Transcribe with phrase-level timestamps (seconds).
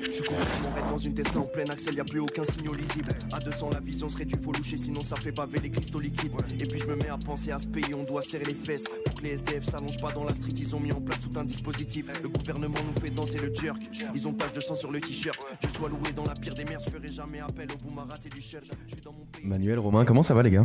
[0.00, 3.10] Je suis complètement dans une Tesla en plein axel, y a plus aucun signal lisible.
[3.32, 6.32] À 200, la vision serait du faut loucher, sinon ça fait baver les cristaux liquides.
[6.60, 8.84] Et puis je me mets à penser à ce pays, on doit serrer les fesses.
[9.18, 11.40] Pour que les SDF s'allongent pas dans la street, ils ont mis en place tout
[11.40, 12.06] un dispositif.
[12.22, 13.82] Le gouvernement nous fait danser le jerk.
[14.14, 15.36] Ils ont tache de sang sur le t-shirt.
[15.60, 18.28] Dieu soit loué dans la pire des merdes, je ferai jamais appel au boomaras et
[18.28, 18.62] du shirt.
[18.86, 19.44] Je suis dans mon pays.
[19.44, 20.64] Manuel, Romain, comment ça va les gars.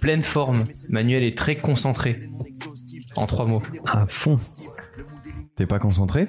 [0.00, 0.64] Pleine forme.
[0.88, 2.18] Manuel est très concentré.
[3.16, 3.62] En trois mots.
[3.84, 4.40] À fond.
[5.56, 6.28] T'es pas concentré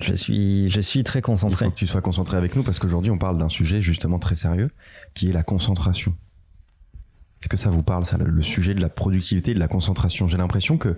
[0.00, 1.64] Je suis, je suis très Il concentré.
[1.64, 4.36] faut que tu sois concentré avec nous parce qu'aujourd'hui on parle d'un sujet justement très
[4.36, 4.70] sérieux
[5.14, 6.14] qui est la concentration.
[7.40, 10.28] Est-ce que ça vous parle ça, le, sujet de la productivité de la concentration?
[10.28, 10.96] J'ai l'impression que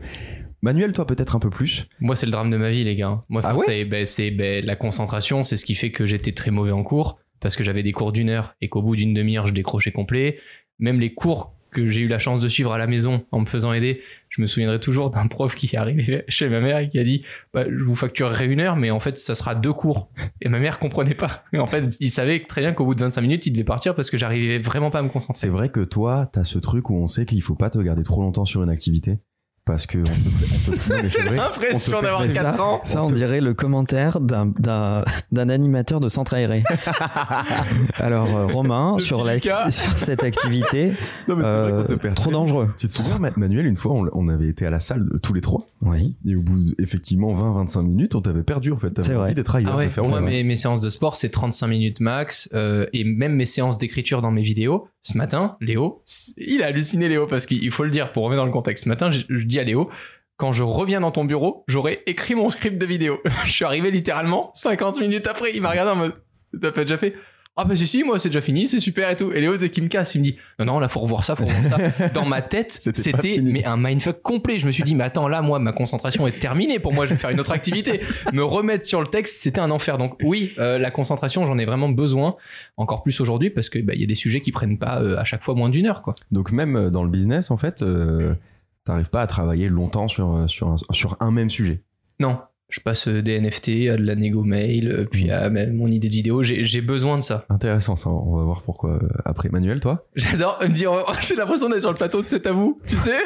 [0.61, 1.87] Manuel, toi peut-être un peu plus.
[2.01, 3.23] Moi, c'est le drame de ma vie, les gars.
[3.29, 3.65] Moi, Ah ouais?
[3.67, 4.07] c'est ben,
[4.37, 7.65] ben, la concentration, c'est ce qui fait que j'étais très mauvais en cours parce que
[7.65, 10.39] j'avais des cours d'une heure et qu'au bout d'une demi-heure, je décrochais complet.
[10.79, 13.47] Même les cours que j'ai eu la chance de suivre à la maison en me
[13.47, 14.03] faisant aider,
[14.33, 17.05] je me souviendrai toujours d'un prof qui est arrivé chez ma mère et qui a
[17.05, 20.11] dit bah, Je vous facturerai une heure, mais en fait, ça sera deux cours.
[20.41, 21.45] Et ma mère comprenait pas.
[21.53, 23.95] Et en fait, il savait très bien qu'au bout de 25 minutes, il devait partir
[23.95, 25.39] parce que j'arrivais vraiment pas à me concentrer.
[25.39, 28.05] C'est vrai que toi, t'as ce truc où on sait qu'il faut pas te garder
[28.05, 29.19] trop longtemps sur une activité?
[29.65, 32.43] Parce que on peut, on peut- non, mais c'est J'ai vrai, l'impression d'avoir permet ça.
[32.43, 32.81] 4 ans.
[32.85, 36.63] Ça, on dirait le commentaire d'un- d'un d'un animateur de centre aéré.
[37.99, 39.39] Alors, euh, Romain, sur, la-
[39.71, 40.93] sur cette activité,
[41.29, 42.71] Non, mais c'est vrai euh, qu'on te perd trop dangereux.
[42.79, 45.19] Tu te souviens, Ma- Manuel, une fois, on, on avait été à la salle de-
[45.19, 46.15] tous les trois Oui.
[46.27, 48.91] et au bout de, effectivement 20-25 minutes, on t'avait perdu en fait.
[48.91, 49.35] T'avais C'est envie vrai.
[49.35, 49.73] d'être ailleurs.
[49.75, 52.49] Ah ouais, moi, mes, mes séances de sport, c'est 35 minutes max.
[52.55, 54.89] euh, et même mes séances d'écriture dans mes vidéos.
[55.05, 56.01] Ce matin, Léo,
[56.37, 58.85] il a halluciné Léo parce qu'il faut le dire pour remettre dans le contexte.
[58.85, 59.91] Ce matin, je, je dis à Léo,
[60.37, 63.21] quand je reviens dans ton bureau, j'aurai écrit mon script de vidéo.
[63.45, 65.53] je suis arrivé littéralement 50 minutes après.
[65.55, 66.15] Il m'a regardé en mode,
[66.61, 67.15] t'as pas déjà fait?
[67.55, 69.31] Ah bah si si moi c'est déjà fini c'est super et tout.
[69.31, 71.37] Et Léo c'est qui me casse il me dit non non là faut revoir ça
[71.37, 72.09] faut revoir ça.
[72.15, 74.59] Dans ma tête C'était mais un mindfuck complet.
[74.59, 76.79] Je me suis dit mais attends là moi ma concentration est terminée.
[76.79, 78.01] Pour moi je vais faire une autre activité.
[78.33, 79.99] Me remettre sur le texte c'était un enfer.
[79.99, 82.37] Donc oui euh, la concentration j'en ai vraiment besoin
[82.79, 85.19] encore plus aujourd'hui parce que bah, il y a des sujets qui prennent pas euh,
[85.19, 86.15] à chaque fois moins d'une heure quoi.
[86.31, 88.35] Donc même euh, dans le business, en fait, euh,
[88.85, 91.83] t'arrives pas à travailler longtemps sur, euh, sur, un, sur un même sujet.
[92.21, 92.39] non
[92.69, 95.89] je passe euh, des NFT à de la négo mail euh, puis à même mon
[95.89, 99.51] idée de vidéo j'ai besoin de ça Intéressant ça, on va voir pourquoi après.
[99.51, 100.07] Manuel, toi?
[100.17, 102.97] J'adore me dire oh, j'ai l'impression d'être sur le plateau de c'est à vous tu
[102.97, 103.19] sais?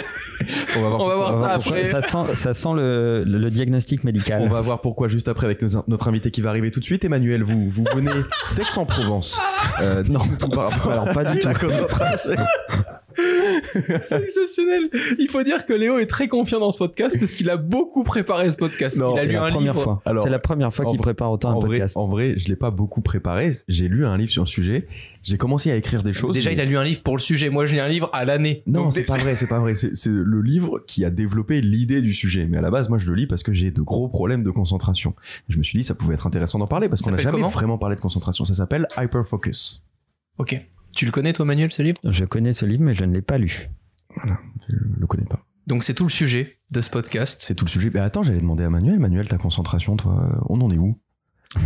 [0.76, 1.84] On va voir, On va voir ça après.
[1.84, 4.42] Ça sent, ça sent le, le- le diagnostic médical.
[4.42, 6.84] On va voir pourquoi juste après avec nos- notre invité qui va arriver tout de
[6.84, 7.04] suite.
[7.04, 8.10] Emmanuel, vous, vous venez
[8.56, 9.40] d'Aix-en-Provence.
[9.80, 11.66] Euh, non, tout par rapport Alors, pas du à tout.
[11.66, 12.34] concentration.
[13.16, 14.90] C'est exceptionnel.
[15.18, 18.04] Il faut dire que Léo est très confiant dans ce podcast parce qu'il a beaucoup
[18.04, 18.96] préparé ce podcast.
[18.96, 20.02] Non, C'est la première fois.
[20.22, 21.96] C'est la première fois qu'il prépare autant un En vrai, podcast.
[21.96, 23.52] en vrai, je l'ai pas beaucoup préparé.
[23.68, 24.86] J'ai lu un livre sur le sujet.
[25.22, 26.34] J'ai commencé à écrire des choses.
[26.34, 27.50] Déjà, mais- il a lu un livre pour le sujet.
[27.50, 28.62] Moi, j'ai lu un livre à l'année.
[28.66, 29.74] Non, c'est pas vrai, c'est pas vrai.
[29.74, 32.46] C'est le livre qui a développé l'idée du sujet.
[32.48, 34.50] Mais à la base, moi, je le lis parce que j'ai de gros problèmes de
[34.50, 35.14] concentration.
[35.48, 37.78] Je me suis dit, ça pouvait être intéressant d'en parler parce qu'on n'a jamais vraiment
[37.78, 38.44] parlé de concentration.
[38.44, 39.84] Ça s'appelle Hyperfocus.
[40.38, 40.60] Ok.
[40.96, 41.98] Tu le connais, toi, Manuel, ce livre?
[42.04, 43.70] Je connais ce livre, mais je ne l'ai pas lu.
[44.68, 45.40] Je le connais pas.
[45.66, 47.42] Donc, c'est tout le sujet de ce podcast.
[47.44, 47.90] C'est tout le sujet.
[47.92, 48.98] Mais attends, j'allais demander à Manuel.
[48.98, 50.98] Manuel, ta concentration, toi, on en est où?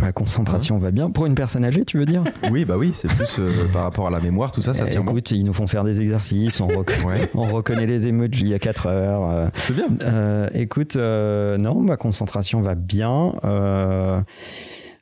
[0.01, 1.09] Ma concentration va bien.
[1.09, 2.23] Pour une personne âgée, tu veux dire?
[2.51, 4.91] Oui, bah oui, c'est plus euh, par rapport à la mémoire, tout ça, ça Eh,
[4.91, 5.11] tient bon.
[5.11, 8.59] Écoute, ils nous font faire des exercices, on, rec- Ouais, on reconnaît les emojis à
[8.59, 9.29] 4 heures.
[9.29, 9.47] euh.
[9.55, 9.87] c'est bien.
[10.03, 13.33] Euh, écoute, euh, non, ma concentration va bien.
[13.43, 14.21] Euh,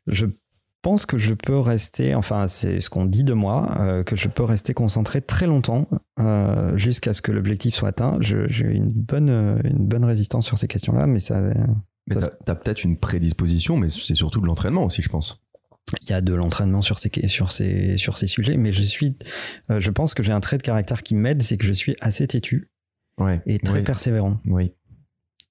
[0.07, 0.27] je
[0.81, 4.27] pense que je peux rester, enfin, c'est ce qu'on dit de moi, euh, que je
[4.29, 5.87] peux rester concentré très longtemps
[6.19, 8.17] euh, jusqu'à ce que l'objectif soit atteint.
[8.21, 11.41] J'ai une bonne, euh, une bonne résistance sur ces questions-là, mais ça,
[12.07, 15.41] Mais Ça t'as peut-être une prédisposition, mais c'est surtout de l'entraînement aussi, je pense.
[16.03, 19.17] il y a de l'entraînement sur ces, sur ces, sur ces sujets, mais je suis,
[19.71, 21.95] euh, je pense que j'ai un trait de caractère qui m'aide, c'est que je suis
[22.01, 22.69] assez têtu
[23.19, 23.41] Ouais.
[23.45, 23.83] et très oui.
[23.83, 24.39] persévérant.
[24.45, 24.71] Oui.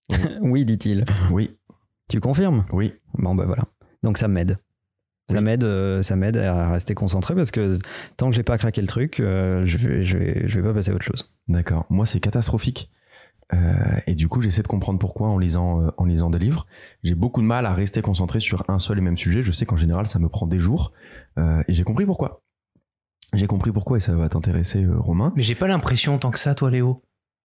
[0.41, 1.05] oui, dit-il.
[1.31, 1.57] Oui.
[2.09, 2.65] Tu confirmes?
[2.73, 2.95] Oui.
[3.19, 3.65] Bon, bah voilà.
[4.03, 4.57] Donc ça m'aide.
[5.31, 5.45] Ça Oui.
[5.45, 7.79] m'aide, euh, ça m'aide à rester concentré parce que
[8.17, 10.75] tant que j'ai pas craqué le truc, euh, je vais, je vais, je vais pas
[10.75, 11.31] passer à autre chose.
[11.49, 11.85] D'accord.
[11.91, 12.91] Moi, c'est catastrophique.
[13.55, 13.57] Euh,
[14.07, 16.67] et du coup, j'essaie de comprendre pourquoi en lisant, euh, en lisant des livres.
[17.03, 19.43] J'ai beaucoup de mal à rester concentré sur un seul et même sujet.
[19.43, 20.93] Je sais qu'en général, ça me prend des jours.
[21.39, 22.43] Euh, et j'ai compris pourquoi.
[23.35, 25.33] J'ai compris pourquoi et ça va t'intéresser, Romain.
[25.37, 27.03] Mais j'ai pas l'impression tant que ça, toi, Léo.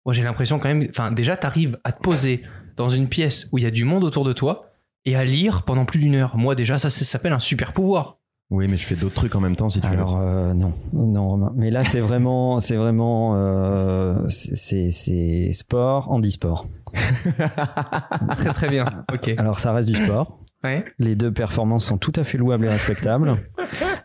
[0.05, 0.87] Moi, j'ai l'impression quand même.
[0.89, 2.43] Enfin, déjà, t'arrives à te poser
[2.77, 4.70] dans une pièce où il y a du monde autour de toi
[5.05, 6.37] et à lire pendant plus d'une heure.
[6.37, 8.17] Moi, déjà, ça, ça s'appelle un super pouvoir.
[8.51, 9.93] Oui, mais je fais d'autres trucs en même temps si tu veux.
[9.93, 11.53] Alors euh, non, non Romain.
[11.55, 16.67] Mais là c'est vraiment, c'est vraiment, euh, c'est sport, handisport.
[18.35, 18.83] Très, très bien.
[19.13, 19.33] Ok.
[19.37, 20.41] Alors ça reste du sport.
[20.65, 20.83] Ouais.
[20.99, 23.37] Les deux performances sont tout à fait louables et respectables,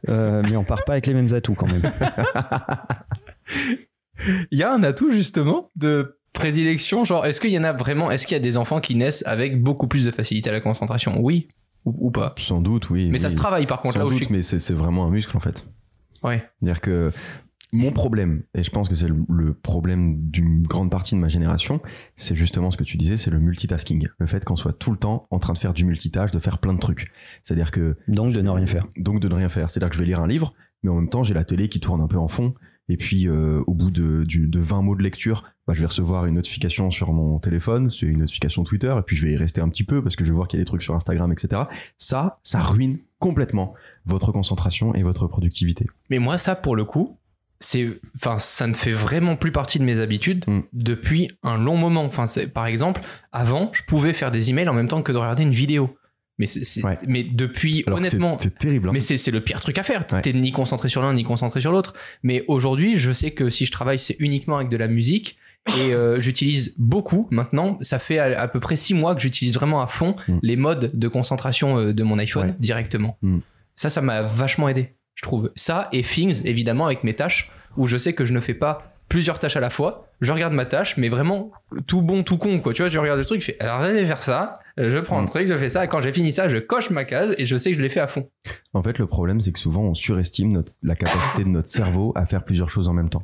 [0.08, 1.82] Euh, mais on part pas avec les mêmes atouts quand même.
[4.52, 8.10] Il y a un atout justement de prédilection, genre est-ce qu'il y en a vraiment,
[8.10, 10.60] est-ce qu'il y a des enfants qui naissent avec beaucoup plus de facilité à la
[10.60, 11.18] concentration?
[11.20, 11.48] Oui
[11.84, 12.34] ou, ou pas?
[12.38, 13.08] Sans doute, oui.
[13.10, 14.32] Mais ça se travaille par contre Sans là où doute, je suis.
[14.34, 15.66] mais c'est c'est vraiment un muscle en fait.
[16.22, 16.44] Ouais.
[16.60, 17.10] C'est-à-dire que
[17.72, 21.28] mon problème, et je pense que c'est le, le problème d'une grande partie de ma
[21.28, 21.80] génération,
[22.14, 24.06] c'est justement ce que tu disais, c'est le multitasking.
[24.18, 26.58] Le fait qu'on soit tout le temps en train de faire du multitâche, de faire
[26.58, 27.10] plein de trucs.
[27.42, 28.86] C'est-à-dire que Donc de ne rien faire.
[28.96, 29.70] donc de ne rien faire.
[29.70, 31.80] C'est-à-dire que je vais lire un livre, mais en même temps j'ai la télé qui
[31.80, 32.54] tourne un peu en fond.
[32.88, 35.86] Et puis euh, au bout de, du- de 20 mots de lecture, bah, je vais
[35.86, 39.36] recevoir une notification sur mon téléphone, c'est une notification Twitter, et puis je vais y
[39.36, 40.94] rester un petit peu parce que je vais voir qu'il y a des trucs sur
[40.94, 41.62] Instagram, etc.
[41.98, 43.74] Ça, ça ruine complètement
[44.04, 45.86] votre concentration et votre productivité.
[46.10, 47.18] Mais moi, ça, pour le coup,
[47.58, 50.60] c'est, enfin, ça ne fait vraiment plus partie de mes habitudes Mm.
[50.74, 52.04] depuis un long moment.
[52.04, 53.00] Enfin, par exemple,
[53.32, 55.96] avant, je pouvais faire des emails en même temps que de regarder une vidéo.
[56.38, 56.98] Mais c'est, Ouais.
[57.08, 58.88] mais depuis, Alors honnêtement, c'est terrible.
[58.88, 58.92] hein.
[58.92, 60.04] mais c'est, c'est le pire truc à faire.
[60.12, 60.20] Ouais.
[60.20, 61.94] T'es ni concentré sur l'un ni concentré sur l'autre.
[62.22, 65.38] Mais aujourd'hui, je sais que si je travaille, c'est uniquement avec de la musique.
[65.78, 67.78] Et euh, j'utilise beaucoup maintenant.
[67.80, 70.38] Ça fait à, à peu près six mois que j'utilise vraiment à fond Mm.
[70.42, 72.54] les modes de concentration euh, de mon iPhone Ouais.
[72.60, 73.16] directement.
[73.22, 73.38] Mm.
[73.74, 75.50] Ça, ça m'a vachement aidé, je trouve.
[75.56, 78.94] Ça et Things, évidemment, avec mes tâches, où je sais que je ne fais pas
[79.08, 80.08] plusieurs tâches à la fois.
[80.20, 81.50] Je regarde ma tâche, mais vraiment
[81.86, 82.72] tout bon, tout con, quoi.
[82.72, 85.18] Tu vois, je regarde le truc, je fais, alors je vais faire ça, je prends
[85.20, 85.28] le Mm.
[85.30, 87.56] truc, je fais ça, et quand j'ai fini ça, je coche ma case et je
[87.56, 88.28] sais que je l'ai fait à fond.
[88.74, 92.12] En fait, le problème, c'est que souvent, on surestime notre- la capacité de notre cerveau
[92.14, 93.22] à faire plusieurs choses en même temps.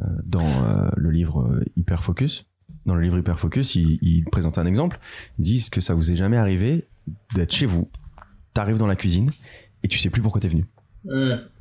[0.00, 2.46] Euh, dans euh, le livre euh, Hyper Focus,
[2.86, 4.98] dans le livre Hyper Focus, il, il présente un exemple.
[5.38, 6.86] Il dit que ça vous est jamais arrivé
[7.34, 7.90] d'être chez vous,
[8.54, 9.28] t'arrives dans la cuisine
[9.82, 10.66] et tu sais plus pourquoi t'es venu.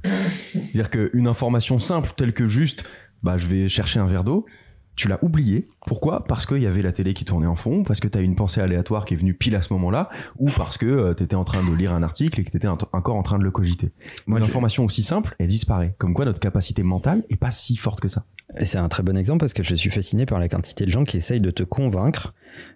[0.04, 2.90] C'est-à-dire qu'une information simple telle que juste,
[3.24, 4.46] bah, je vais chercher un verre d'eau,
[4.98, 5.68] tu l'as oublié.
[5.86, 6.26] Pourquoi?
[6.26, 8.36] Parce qu'il y avait la télé qui tournait en fond, parce que tu as une
[8.36, 11.46] pensée aléatoire qui est venue pile à ce moment-là, ou parce que tu étais en
[11.46, 13.92] train de lire un article et que tu étais encore en train de le cogiter.
[14.26, 15.96] Moi, une je- information aussi simple, elle disparaît.
[15.98, 18.26] Comme quoi notre capacité mentale est pas si forte que ça.
[18.64, 21.04] C'est un très bon exemple parce que je suis fasciné par la quantité de gens
[21.04, 22.34] qui essayent de te convaincre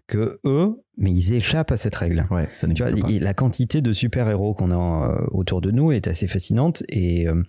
[0.07, 2.27] que eux, mais ils échappent à cette règle.
[2.29, 3.11] Ouais, ça Tu vois, n'existe pas.
[3.13, 7.27] il- la quantité de super-héros qu'on a euh, autour de nous est assez fascinante et,
[7.27, 7.41] euh,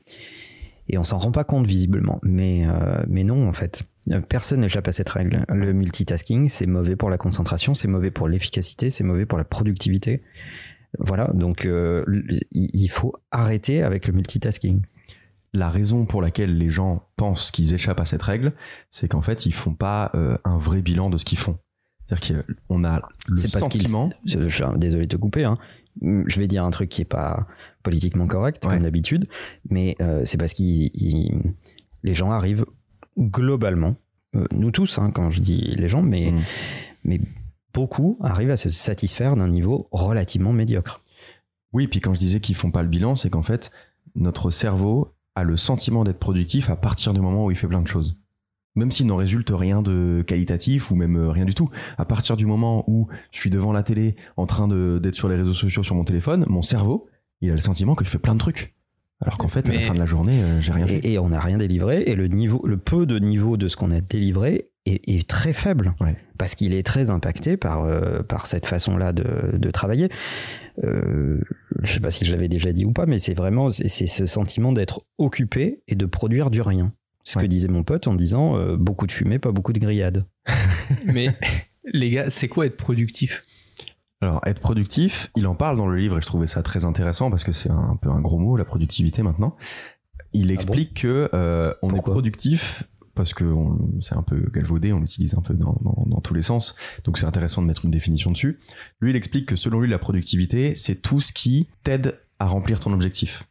[0.89, 2.21] et on s'en rend pas compte visiblement.
[2.23, 3.85] Mais, euh, mais non, en fait.
[4.11, 5.45] Euh, Personne n'échappe à cette règle.
[5.49, 9.45] Le multitasking, c'est mauvais pour la concentration, c'est mauvais pour l'efficacité, c'est mauvais pour la
[9.45, 10.23] productivité.
[10.99, 12.05] Voilà, donc euh,
[12.53, 14.83] il faut arrêter avec le multitasking.
[15.55, 18.53] La raison pour laquelle les gens pensent qu'ils échappent à cette règle,
[18.91, 21.59] c'est qu'en fait, ils font pas euh, un vrai bilan de ce qu'ils font.
[22.07, 24.11] C'est-à-dire qu'on a le parce sentiment.
[24.77, 25.45] Désolé de te couper.
[25.45, 25.57] Hein.
[26.01, 27.47] Je vais dire un truc qui est pas
[27.83, 28.73] politiquement correct, Ouais.
[28.75, 29.29] comme d'habitude,
[29.69, 31.53] mais euh, c'est parce ils-
[32.05, 32.65] Les gens arrivent
[33.19, 33.95] globalement,
[34.35, 36.41] euh, nous tous, hein, quand je dis les gens, mais, Mm.
[37.05, 37.21] mais
[37.75, 41.03] beaucoup arrivent à se satisfaire d'un niveau relativement médiocre.
[41.73, 43.71] Oui, puis quand je disais qu'ils font pas le bilan, c'est qu'en fait,
[44.15, 47.81] notre cerveau a le sentiment d'être productif à partir du moment où il fait plein
[47.83, 48.17] de choses.
[48.75, 51.69] Même s'il n'en résulte rien de qualitatif ou même euh, rien du tout.
[51.99, 55.37] À partir du moment où je suis devant la télé en train d'être sur les
[55.37, 57.09] réseaux sociaux sur mon téléphone, mon cerveau,
[57.43, 58.75] il a le sentiment que je fais plein de trucs.
[59.21, 61.05] Alors qu'en fait, à la fin de la journée, euh, j'ai rien fait.
[61.07, 63.93] Et, on n'a rien délivré, et le, niveau, le peu de niveau de ce qu'on
[63.93, 66.17] a délivré est, est très faible, Ouais.
[66.39, 70.09] parce qu'il est très impacté par, euh, par cette façon-là de, de travailler.
[70.83, 71.39] Euh,
[71.83, 74.27] je sais pas si je l'avais déjà dit ou pas, mais c'est vraiment c'est ce
[74.27, 76.93] sentiment d'être occupé et de produire du rien.
[77.25, 77.45] Ce Ouais.
[77.45, 80.27] que disait mon pote en disant euh, beaucoup de fumée, pas beaucoup de grillade.
[81.07, 81.37] Mais
[81.93, 83.45] les gars, c'est quoi être productif?
[84.21, 87.29] Alors, être productif, il en parle dans le livre et je trouvais ça très intéressant
[87.31, 89.57] parce que c'est un peu un gros mot, la productivité maintenant.
[90.33, 95.01] Il explique que euh, on est productif parce que on- c'est un peu galvaudé, on
[95.01, 96.75] l'utilise un peu dans, dans, dans tous les sens,
[97.05, 98.59] donc c'est intéressant de mettre une définition dessus.
[99.01, 102.81] Lui, il explique que selon lui, la productivité, c'est tout ce qui t'aide à remplir
[102.81, 103.45] ton objectif.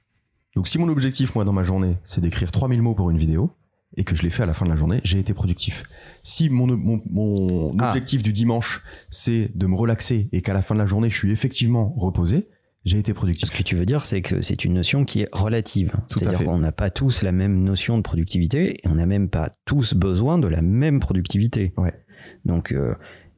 [0.55, 3.51] Donc si mon objectif, moi, dans ma journée, c'est d'écrire 3000 mots pour une vidéo,
[3.97, 5.83] et que je l'ai fait à la fin de la journée, j'ai été productif.
[6.23, 7.89] Si mon, mon, mon Ah.
[7.89, 11.17] objectif du dimanche, c'est de me relaxer et qu'à la fin de la journée, je
[11.17, 12.47] suis effectivement reposé,
[12.85, 13.49] j'ai été productif.
[13.49, 15.93] Ce que tu veux dire, c'est que c'est une notion qui est relative.
[16.07, 19.51] C'est-à-dire qu'on n'a pas tous la même notion de productivité et on n'a même pas
[19.65, 21.73] tous besoin de la même productivité.
[21.77, 21.93] Ouais.
[22.45, 22.95] Donc, euh,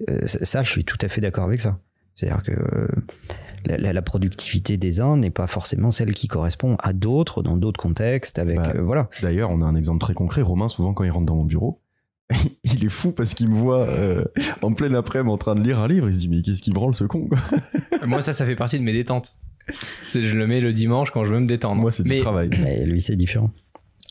[0.10, 1.80] euh, ça, ça, je suis tout à fait d'accord avec ça.
[2.16, 2.88] C'est-à-dire que euh,
[3.66, 7.58] la, la- la productivité des uns n'est pas forcément celle qui correspond à d'autres dans
[7.58, 8.40] d'autres contextes.
[8.40, 9.10] Avec Bah, euh, voilà.
[9.22, 10.42] D'ailleurs, on a un exemple très concret.
[10.42, 11.82] Romain, souvent, quand il rentre dans mon bureau,
[12.64, 14.24] il est fou parce qu'il me voit euh,
[14.62, 16.08] en pleine après-midi en train de lire un livre.
[16.08, 17.30] Il se dit, mais qu'est-ce qu'il branle ce con
[18.08, 19.36] Moi, ça, ça fait partie de mes détentes.
[20.04, 21.82] Je le mets le dimanche quand je veux me détendre.
[21.82, 22.50] Moi, c'est du Mais travail.
[22.62, 23.52] Mais lui, c'est différent.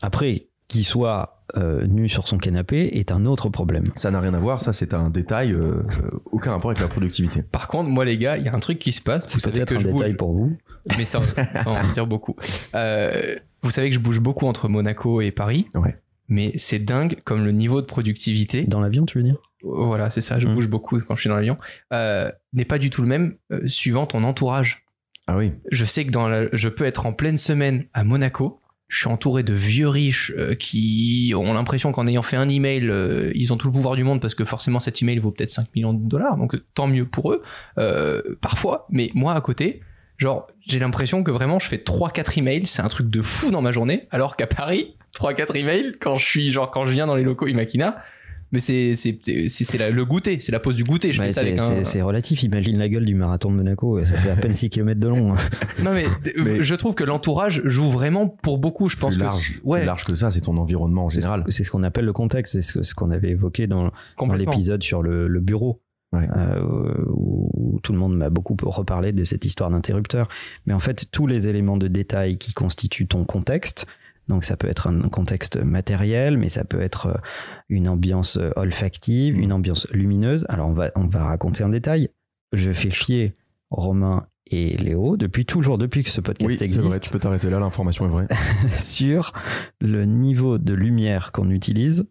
[0.01, 3.83] Après, qu'il soit euh, nu sur son canapé est un autre problème.
[3.95, 4.61] Ça n'a rien à voir.
[4.61, 5.51] Ça, c'est un détail.
[5.53, 5.83] euh, euh,
[6.31, 7.43] aucun rapport avec la productivité.
[7.43, 9.25] par contre, moi, les gars, il y a un truc qui se passe.
[9.27, 9.99] C'est peut-être que un je bouge.
[10.01, 10.57] détail pour vous.
[10.97, 11.19] Mais ça,
[11.65, 12.35] on va en dire beaucoup.
[12.75, 15.67] Euh, vous savez que je bouge beaucoup entre Monaco et Paris.
[15.75, 15.97] Ouais.
[16.29, 18.63] mais c'est dingue comme le niveau de productivité.
[18.63, 19.37] Dans l'avion, tu veux dire?
[19.61, 20.53] Voilà, c'est ça, je Mm.
[20.55, 21.57] bouge beaucoup quand je suis dans l'avion.
[21.93, 24.85] euh, n'est pas du tout le même euh, suivant ton entourage.
[25.27, 25.53] Ah oui.
[25.71, 28.59] Je sais que dans la- je peux être en pleine semaine à Monaco.
[28.93, 32.87] Je suis entouré de vieux riches euh, qui ont l'impression qu'en ayant fait un email,
[32.91, 35.49] euh, ils ont tout le pouvoir du monde parce que forcément cet email vaut peut-être
[35.49, 36.37] 5 millions de dollars.
[36.37, 37.41] Donc tant mieux pour eux.
[37.79, 39.81] Euh, parfois, mais moi à côté,
[40.19, 42.67] genre j'ai l'impression que vraiment je fais 3-4 emails.
[42.67, 44.07] C'est un truc de fou dans ma journée.
[44.11, 47.47] Alors qu'à Paris, 3-4 emails quand je suis genre quand je viens dans les locaux
[47.47, 47.97] Imakina.
[48.53, 51.09] Mais c'est le goûter, c'est la pause du goûter.
[51.19, 51.41] Ouais, ça
[51.83, 52.05] c'est, un.
[52.05, 52.43] relatif.
[52.43, 54.05] Imagine la gueule du marathon de Monaco.
[54.05, 55.33] Ça fait à peine 6 km de long.
[55.33, 55.37] hein.
[55.83, 56.05] Non mais,
[56.37, 58.87] Mais- je trouve que l'entourage joue vraiment pour beaucoup.
[58.87, 61.21] Je pense plus que large, ouais, plus large que ça, c'est ton environnement en C'est,
[61.21, 61.43] général.
[61.49, 62.53] c'est ce qu'on appelle le contexte.
[62.53, 63.91] C'est ce, ce qu'on avait évoqué dans,
[64.37, 65.81] l'épisode sur le, le bureau.
[66.13, 66.27] Ouais.
[66.37, 66.61] euh,
[67.07, 70.27] où tout le monde m'a beaucoup reparlé de cette histoire d'interrupteur.
[70.67, 73.87] Mais en fait, tous les éléments de détail qui constituent ton contexte,
[74.27, 77.17] donc ça peut être un contexte matériel, mais ça peut être euh,
[77.69, 80.45] une ambiance euh, olfactive, une ambiance lumineuse.
[80.49, 82.09] Alors on va, on va raconter un détail.
[82.53, 83.33] Je fais chier
[83.69, 87.19] Romain et Léo depuis toujours, depuis que ce podcast Oui, c'est existe vrai, tu peux
[87.19, 88.27] t'arrêter là, l'information est vraie.
[88.77, 89.33] sur
[89.79, 92.05] le niveau de lumière qu'on utilise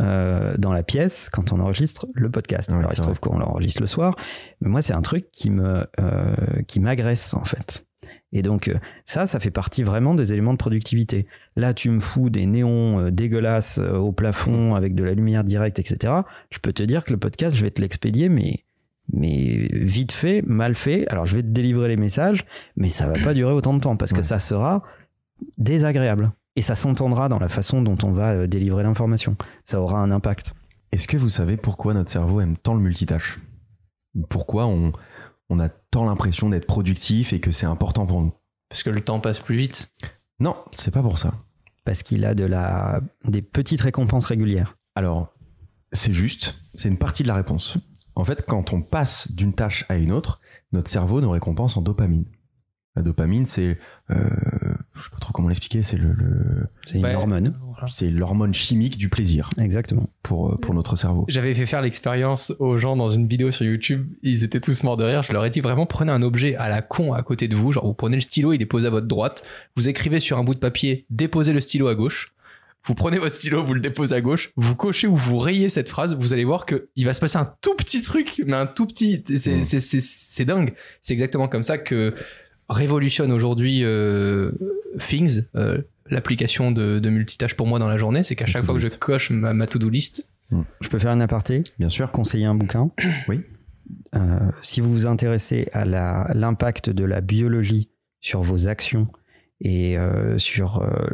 [0.00, 2.70] euh, dans la pièce quand on enregistre le podcast.
[2.70, 4.14] Ouais, Alors il se trouve qu'on l'enregistre le soir,
[4.60, 7.87] mais moi c'est un truc qui me euh, qui m'agresse en fait.
[8.32, 11.26] Et donc euh, ça, ça fait partie vraiment des éléments de productivité.
[11.56, 15.44] Là, tu me fous des néons euh, dégueulasses euh, au plafond avec de la lumière
[15.44, 16.12] directe, etc.
[16.50, 18.64] Je peux te dire que le podcast, je vais te l'expédier, mais
[19.10, 21.08] mais vite fait, mal fait.
[21.10, 22.44] Alors je vais te délivrer les messages,
[22.76, 24.82] mais ça va pas durer autant de temps parce que ça sera
[25.56, 26.32] désagréable.
[26.56, 29.36] Et ça s'entendra dans la façon dont on va délivrer l'information.
[29.64, 30.54] Ça aura un impact.
[30.92, 33.38] Est-ce que vous savez pourquoi notre cerveau aime tant le multitâche?
[34.28, 34.92] Pourquoi on,
[35.50, 38.32] on a tant l'impression d'être productif et que c'est important pour nous
[38.68, 39.90] Parce que le temps passe plus vite.
[40.40, 41.34] Non, c'est pas pour ça.
[41.84, 44.76] Parce qu'il a de la, des petites récompenses régulières.
[44.94, 45.32] Alors,
[45.92, 47.78] c'est juste, c'est une partie de la réponse.
[48.14, 50.40] En fait, quand on passe d'une tâche à une autre,
[50.72, 52.26] notre cerveau nous récompense en dopamine.
[52.98, 53.78] La dopamine, c'est,
[54.10, 54.16] euh,
[54.96, 57.56] je sais pas trop comment l'expliquer, c'est le, le- C'est une Ouais, hormone.
[57.64, 57.86] voilà.
[57.92, 60.08] c'est l'hormone chimique du plaisir Exactement.
[60.24, 61.24] pour, euh, pour notre cerveau.
[61.28, 64.08] J'avais fait faire l'expérience aux gens dans une vidéo sur YouTube.
[64.24, 65.22] Ils étaient tous morts de rire.
[65.22, 67.70] Je leur ai dit vraiment prenez un objet à la con à côté de vous.
[67.70, 69.44] Genre vous prenez le stylo, il est posé à votre droite.
[69.76, 72.34] Vous écrivez sur un bout de papier, déposez le stylo à gauche.
[72.84, 75.88] Vous prenez votre stylo, vous le déposez à gauche, vous cochez ou vous rayez cette
[75.88, 78.66] phrase, vous allez voir que il va se passer un tout petit truc, mais un
[78.66, 79.22] tout petit.
[79.38, 79.62] C'est Mm.
[79.62, 80.74] c'est- c'est- c'est dingue.
[81.02, 82.14] C'est exactement comme ça que
[82.68, 84.50] révolutionne aujourd'hui euh,
[84.98, 85.78] Things, euh,
[86.10, 88.22] l'application de, de multitâche pour moi dans la journée.
[88.22, 90.28] C'est qu'à chaque fois que je coche ma, ma to-do list,
[90.80, 91.62] Je peux faire un aparté?
[91.78, 92.10] Bien sûr.
[92.10, 92.90] conseiller un bouquin?
[93.28, 93.40] Oui.
[94.14, 94.20] Euh,
[94.62, 99.06] si vous vous intéressez à la- l'impact de la biologie sur vos actions
[99.60, 101.06] et euh, sur euh,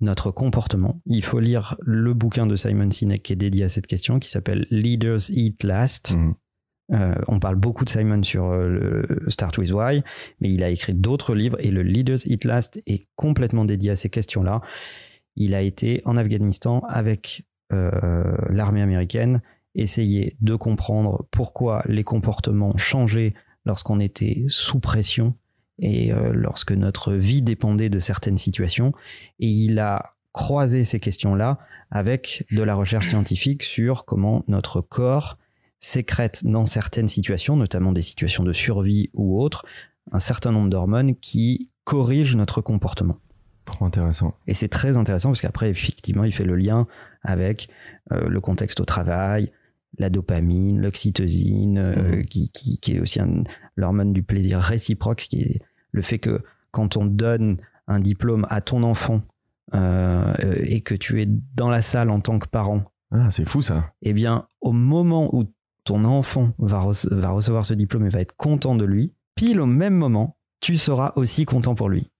[0.00, 3.86] notre comportement, il faut lire le bouquin de Simon Sinek qui est dédié à cette
[3.86, 6.14] question, qui s'appelle Leaders Eat Last.
[6.16, 6.34] Mhm.
[6.92, 10.02] Euh, on parle beaucoup de Simon sur euh, Start with Why,
[10.40, 13.96] mais il a écrit d'autres livres et le Leaders Eat Last est complètement dédié à
[13.96, 14.60] ces questions-là.
[15.36, 19.40] Il a été en Afghanistan avec euh, l'armée américaine,
[19.74, 25.34] essayer de comprendre pourquoi les comportements changeaient lorsqu'on était sous pression
[25.80, 28.92] et lorsque notre vie dépendait de certaines situations.
[29.40, 31.58] Et il a croisé ces questions-là
[31.90, 35.36] avec de la recherche scientifique sur comment notre corps
[35.84, 39.64] sécrète dans certaines situations, notamment des situations de survie ou autres,
[40.12, 43.18] un certain nombre d'hormones qui corrigent notre comportement.
[43.64, 44.34] Trop intéressant.
[44.46, 46.86] Et c'est très intéressant parce qu'après, effectivement, il fait le lien
[47.22, 47.68] avec
[48.12, 49.50] euh, le contexte au travail,
[49.98, 52.24] la dopamine, l'oxytocine, euh, Mhm.
[52.26, 53.20] qui, qui, qui est aussi
[53.76, 55.60] l'hormone du plaisir réciproque, qui est
[55.92, 56.40] le fait que
[56.72, 59.20] quand on donne un diplôme à ton enfant
[59.74, 63.62] euh, et que tu es dans la salle en tant que parent, Ah, c'est fou
[63.62, 63.92] ça.
[64.02, 65.44] eh bien, au moment où
[65.84, 69.60] ton enfant va, rece- va recevoir ce diplôme et va être content de lui, pile
[69.60, 72.10] au même moment, tu seras aussi content pour lui.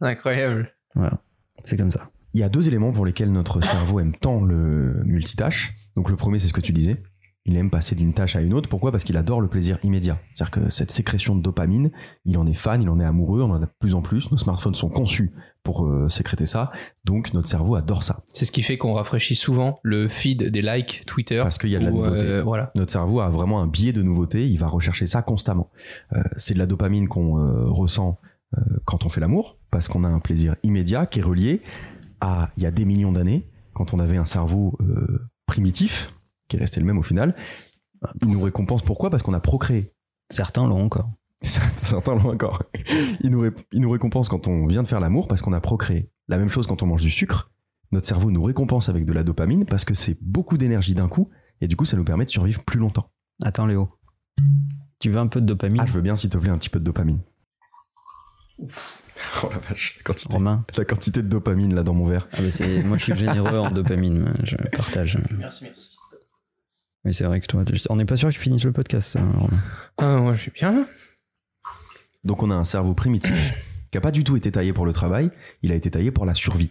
[0.00, 0.72] incroyable.
[0.94, 1.18] Voilà,
[1.64, 2.10] c'est comme ça.
[2.34, 5.74] Il y a deux éléments pour lesquels notre cerveau aime tant le multitâche.
[5.94, 7.02] Donc le premier, c'est ce que tu disais.
[7.48, 8.68] Il aime passer d'une tâche à une autre.
[8.68, 8.90] Pourquoi?
[8.90, 10.18] Parce qu'il adore le plaisir immédiat.
[10.34, 11.92] C'est-à-dire que cette sécrétion de dopamine,
[12.24, 14.30] il en est fan, il en est amoureux, on en a de plus en plus.
[14.32, 16.72] Nos smartphones sont conçus pour euh, sécréter ça.
[17.04, 18.24] Donc notre cerveau adore ça.
[18.32, 21.38] C'est ce qui fait qu'on rafraîchit souvent le feed des likes Twitter.
[21.40, 22.26] Parce qu'il y a de la nouveauté.
[22.26, 22.72] euh, voilà.
[22.74, 25.70] Notre cerveau a vraiment un biais de nouveauté, il va rechercher ça constamment.
[26.14, 28.18] Euh, c'est de la dopamine qu'on ressent
[28.84, 31.60] quand on fait l'amour, parce qu'on a un plaisir immédiat qui est relié
[32.20, 34.78] à il y a des millions d'années, quand on avait un cerveau
[35.46, 36.15] primitif,
[36.48, 37.34] qui est resté le même au final.
[38.22, 39.10] Il nous récompense pourquoi?
[39.10, 39.92] Parce qu'on a procréé.
[40.30, 41.10] Certains l'ont encore.
[41.42, 42.62] Certains l'ont encore.
[43.20, 45.60] Il nous, ré- il nous récompense quand on vient de faire l'amour parce qu'on a
[45.60, 46.10] procréé.
[46.28, 47.50] La même chose quand on mange du sucre.
[47.92, 51.30] Notre cerveau nous récompense avec de la dopamine parce que c'est beaucoup d'énergie d'un coup
[51.60, 53.10] et du coup ça nous permet de survivre plus longtemps.
[53.44, 53.88] Attends, Léo.
[54.98, 55.80] Tu veux un peu de dopamine?
[55.80, 57.20] Ah, je veux bien s'il te plaît un petit peu de dopamine.
[59.42, 62.28] Oh la vache, la quantité, Romain la quantité de dopamine là dans mon verre.
[62.32, 64.34] ah bah Moi, je suis généreux en dopamine.
[64.44, 65.18] Je partage.
[65.38, 65.95] Merci, merci.
[67.06, 69.16] Mais c'est vrai que toi, tu- on n'est pas sûr que tu finisses le podcast,
[69.16, 69.62] Romain.
[69.96, 70.86] Ah, moi, je suis bien là.
[72.24, 73.54] Donc on a un cerveau primitif
[73.92, 75.30] qui a pas du tout été taillé pour le travail,
[75.62, 76.70] il a été taillé pour la survie.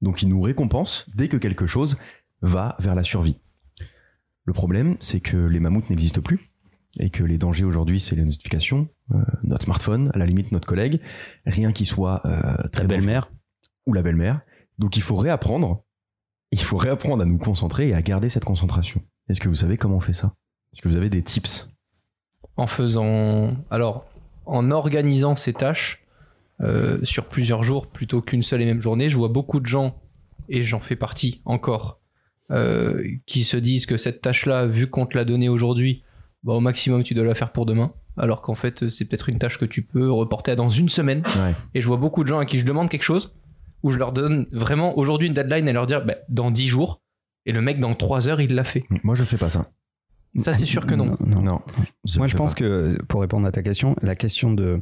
[0.00, 1.98] Donc il nous récompense dès que quelque chose
[2.42, 3.40] va vers la survie.
[4.44, 6.48] Le problème, c'est que les mammouths n'existent plus
[7.00, 10.68] et que les dangers aujourd'hui, c'est les notifications, euh, notre smartphone, à la limite notre
[10.68, 11.00] collègue,
[11.44, 13.32] rien qui soit euh, Ta très belle-mère
[13.86, 14.40] ou la belle-mère.
[14.78, 15.82] Donc il faut réapprendre,
[16.52, 19.02] il faut réapprendre à nous concentrer et à garder cette concentration.
[19.28, 20.34] Est-ce que vous savez comment on fait ça?
[20.72, 21.68] Est-ce que vous avez des tips?
[22.56, 23.54] En faisant.
[23.70, 24.04] Alors,
[24.46, 26.04] en organisant ces tâches
[26.60, 29.96] euh, sur plusieurs jours plutôt qu'une seule et même journée, je vois beaucoup de gens,
[30.48, 32.00] et j'en fais partie encore,
[32.50, 36.02] euh, qui se disent que cette tâche-là, vu qu'on te l'a donnée aujourd'hui,
[36.44, 37.92] bah, au maximum tu dois la faire pour demain.
[38.16, 41.22] Alors qu'en fait, c'est peut-être une tâche que tu peux reporter à dans une semaine.
[41.36, 41.54] Ouais.
[41.74, 43.34] Et je vois beaucoup de gens à qui je demande quelque chose,
[43.82, 47.01] où je leur donne vraiment aujourd'hui une deadline et leur dire bah, dans 10 jours,
[47.46, 48.84] et le mec dans 3 heures il l'a fait.
[49.02, 49.70] Moi je fais pas ça.
[50.38, 51.14] Ça c'est sûr que non.
[51.26, 51.42] non.
[51.42, 51.60] Non.
[52.16, 52.60] Moi, je pense pas.
[52.60, 54.80] que pour répondre à ta question, la question de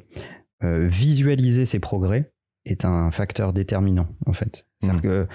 [0.62, 2.30] euh, visualiser ses progrès
[2.66, 4.66] est un facteur déterminant, en fait.
[4.78, 5.02] C'est-à-dire Mhm.
[5.02, 5.28] que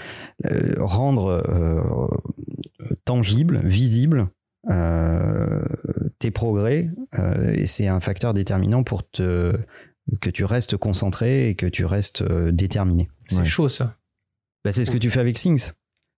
[0.45, 1.81] euh, rendre euh,
[3.03, 4.29] tangible, visible
[4.69, 5.61] euh,
[6.19, 6.89] tes progrès,
[7.19, 9.57] euh, c'est un facteur déterminant pour te
[10.21, 13.09] que tu restes concentré et que tu restes euh, déterminé.
[13.27, 13.45] C'est Ouais.
[13.45, 13.95] chaud ça.
[14.63, 15.71] Bah, c'est ce que tu fais avec Things.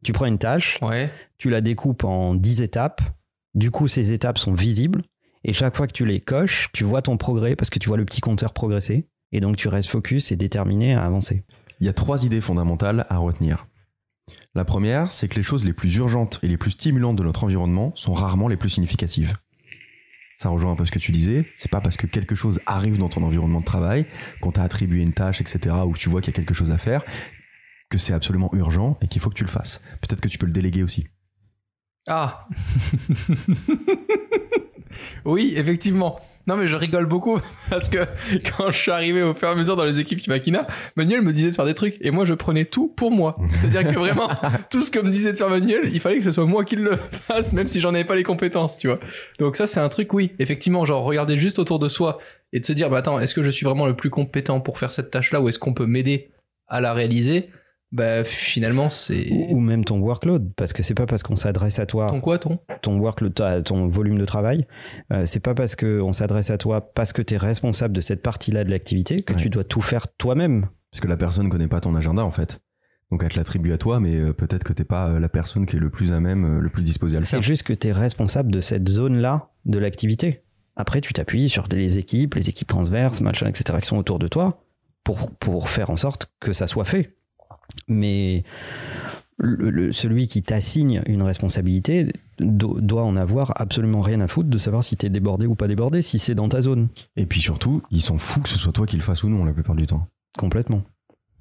[0.03, 1.11] Tu prends une tâche, Ouais.
[1.37, 3.01] tu la découpes en 10 étapes.
[3.55, 5.01] Du coup, ces étapes sont visibles.
[5.43, 7.97] Et chaque fois que tu les coches, tu vois ton progrès parce que tu vois
[7.97, 9.07] le petit compteur progresser.
[9.31, 11.43] Et donc, tu restes focus et déterminé à avancer.
[11.79, 13.67] Il y a trois idées fondamentales à retenir.
[14.55, 17.43] La première, c'est que les choses les plus urgentes et les plus stimulantes de notre
[17.43, 19.35] environnement sont rarement les plus significatives.
[20.37, 21.45] Ça rejoint un peu ce que tu disais.
[21.57, 24.05] C'est pas parce que quelque chose arrive dans ton environnement de travail,
[24.41, 26.71] qu'on t'a attribué une tâche, etc., ou que tu vois qu'il y a quelque chose
[26.71, 27.03] à faire,
[27.89, 29.81] que c'est absolument urgent et qu'il faut que tu le fasses.
[30.01, 31.07] Peut-être que tu peux le déléguer aussi.
[32.07, 32.47] Ah
[35.25, 36.19] Oui, effectivement.
[36.47, 38.07] Non, mais je rigole beaucoup parce que
[38.49, 41.33] quand je suis arrivé au fur et à mesure dans les équipes Makina, Manuel me
[41.33, 43.37] disait de faire des trucs et moi je prenais tout pour moi.
[43.53, 44.29] C'est-à-dire que vraiment,
[44.71, 46.77] tout ce que me disait de faire Manuel, il fallait que ce soit moi qui
[46.77, 48.99] le fasse, même si j'en avais pas les compétences, tu vois.
[49.39, 52.19] Donc, ça, c'est un truc, oui, effectivement, genre regarder juste autour de soi
[52.53, 54.79] et de se dire, bah attends, est-ce que je suis vraiment le plus compétent pour
[54.79, 56.31] faire cette tâche-là ou est-ce qu'on peut m'aider
[56.69, 57.49] à la réaliser?
[57.91, 59.29] Bah finalement, c'est.
[59.31, 60.53] Ou, même ton workload.
[60.55, 62.59] Parce que c'est pas parce qu'on s'adresse à toi, Ton quoi, ton?
[62.81, 64.67] Ton workload, ton volume de travail,
[65.13, 68.21] euh, c'est pas parce qu'on s'adresse à toi parce que tu es responsable de cette
[68.21, 69.39] partie-là de l'activité que Ouais.
[69.39, 70.67] tu dois tout faire toi-même.
[70.91, 72.59] Parce que la personne connaît pas ton agenda, en fait.
[73.09, 75.65] Donc elle te l'attribue à toi, mais euh, peut-être que t'es pas euh, la personne
[75.65, 77.41] qui est le plus à même, euh, le plus disposé à le C'est faire.
[77.41, 80.43] juste que tu es responsable de cette zone-là de l'activité.
[80.75, 84.27] Après, tu t'appuies sur les équipes, les équipes transverses, machin, etc., qui sont autour de
[84.27, 84.61] toi
[85.05, 87.15] pour, pour faire en sorte que ça soit fait.
[87.87, 88.43] Mais
[89.37, 92.07] le- le- celui qui t'assigne une responsabilité
[92.39, 95.55] do- doit en avoir absolument rien à foutre de savoir si tu es débordé ou
[95.55, 96.89] pas débordé, si c'est dans ta zone.
[97.15, 99.45] Et puis surtout, ils s'en foutent que ce soit toi qui le fasses ou non
[99.45, 100.07] la plupart du temps.
[100.37, 100.83] Complètement.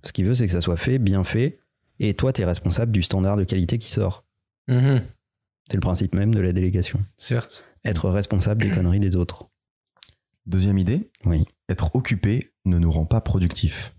[0.02, 1.58] Ce qu'il veut, c'est que ça soit fait, bien fait,
[1.98, 4.24] et toi, tu es responsable du standard de qualité qui sort.
[4.68, 5.02] Mhm.
[5.70, 7.00] C'est le principe même de la délégation.
[7.16, 7.64] Certes.
[7.84, 9.48] Être responsable des conneries des autres.
[10.46, 13.94] Deuxième idée, Oui, être occupé ne nous rend pas productifs.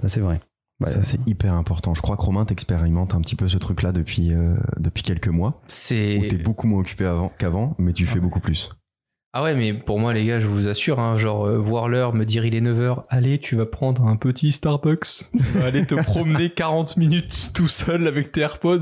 [0.00, 0.40] ça c'est vrai.
[0.80, 1.94] Bah, Ça, c'est hyper important.
[1.94, 5.50] Je crois que Romain t'expérimente un petit peu ce truc-là depuis, euh, depuis quelques mois.
[5.50, 6.18] Où C'est.
[6.28, 8.70] t'es beaucoup moins occupé avant- qu'avant, mais tu fais beaucoup plus.
[9.32, 12.14] Ah ouais, mais pour moi, les gars, je vous assure, hein, genre, euh, voir l'heure,
[12.14, 15.06] me dire il est 9h, allez, tu vas prendre un petit Starbucks,
[15.62, 18.80] aller te promener 40 minutes tout seul avec tes AirPods.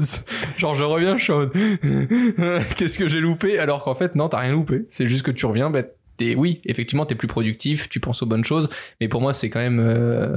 [0.56, 1.52] Genre, je reviens, je suis en mode,
[2.76, 3.58] qu'est-ce que j'ai loupé?
[3.58, 4.86] Alors qu'en fait, non, t'as rien loupé.
[4.88, 5.82] C'est juste que tu reviens, bah,
[6.18, 8.68] t'es, oui, effectivement, t'es plus productif, tu penses aux bonnes choses,
[9.00, 10.36] mais pour moi, c'est quand même, euh,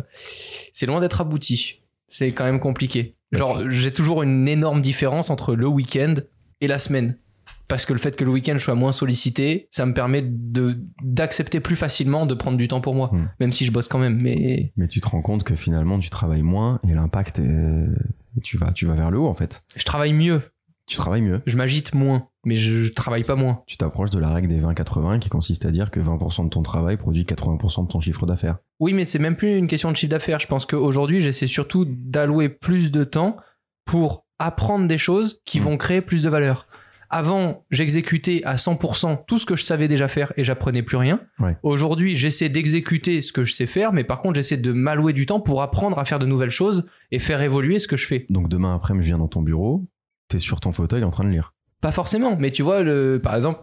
[0.72, 1.82] c'est loin d'être abouti.
[2.08, 3.16] C'est quand même compliqué.
[3.34, 6.16] Genre, j'ai toujours une énorme différence entre le week-end
[6.62, 7.18] et la semaine
[7.70, 10.78] parce que le fait que le week-end je sois moins sollicité, ça me permet de
[11.02, 13.28] d'accepter plus facilement de prendre du temps pour moi, Hmm.
[13.40, 14.22] même si je bosse quand même.
[14.22, 17.86] Mais Mais tu te rends compte que finalement, tu travailles moins et l'impact, est...
[18.44, 19.64] tu, vas, tu vas vers le haut en fait.
[19.78, 20.42] je travaille mieux,
[20.86, 21.42] Tu travailles mieux.
[21.46, 23.62] je m'agite moins, mais je, travaille pas moins.
[23.68, 26.62] Tu t'approches de la règle des 20-80 qui consiste à dire que 20% de ton
[26.64, 28.58] travail produit 80% de ton chiffre d'affaires.
[28.80, 30.40] Oui, mais c'est même plus une question de chiffre d'affaires.
[30.40, 33.38] Je pense qu'aujourd'hui, j'essaie surtout d'allouer plus de temps
[33.86, 35.64] pour apprendre des choses qui Hmm.
[35.64, 36.68] vont créer plus de valeur.
[37.14, 41.20] Avant, j'exécutais à 100% tout ce que je savais déjà faire et j'apprenais plus rien.
[41.40, 41.58] Ouais.
[41.62, 45.26] Aujourd'hui, j'essaie d'exécuter ce que je sais faire, mais par contre, j'essaie de m'allouer du
[45.26, 48.26] temps pour apprendre à faire de nouvelles choses et faire évoluer ce que je fais.
[48.30, 49.86] Donc demain après, je viens dans ton bureau,
[50.30, 51.54] t'es sur ton fauteuil en train de lire.
[51.82, 53.60] Pas forcément, mais tu vois, le, par exemple,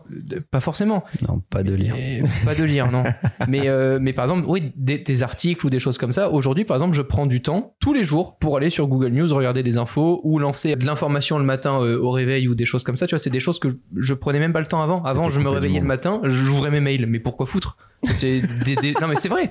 [0.50, 1.04] pas forcément.
[1.28, 1.94] Non, pas de lire.
[1.96, 3.04] Mais- pas de lire, non.
[3.46, 6.30] mais, euh, mais par exemple, oui, des, des articles ou des choses comme ça.
[6.32, 9.34] Aujourd'hui, par exemple, je prends du temps tous les jours pour aller sur Google News,
[9.34, 12.84] regarder des infos ou lancer de l'information le matin euh, au réveil ou des choses
[12.84, 13.06] comme ça.
[13.06, 15.02] Tu vois, c'est des choses que je, je prenais même pas le temps avant.
[15.04, 17.06] Avant, je me réveillais le matin, j'ouvrais mes mails.
[17.06, 17.78] Mais pourquoi foutre?
[18.04, 19.50] C'était des- des- Non, mais c'est vrai.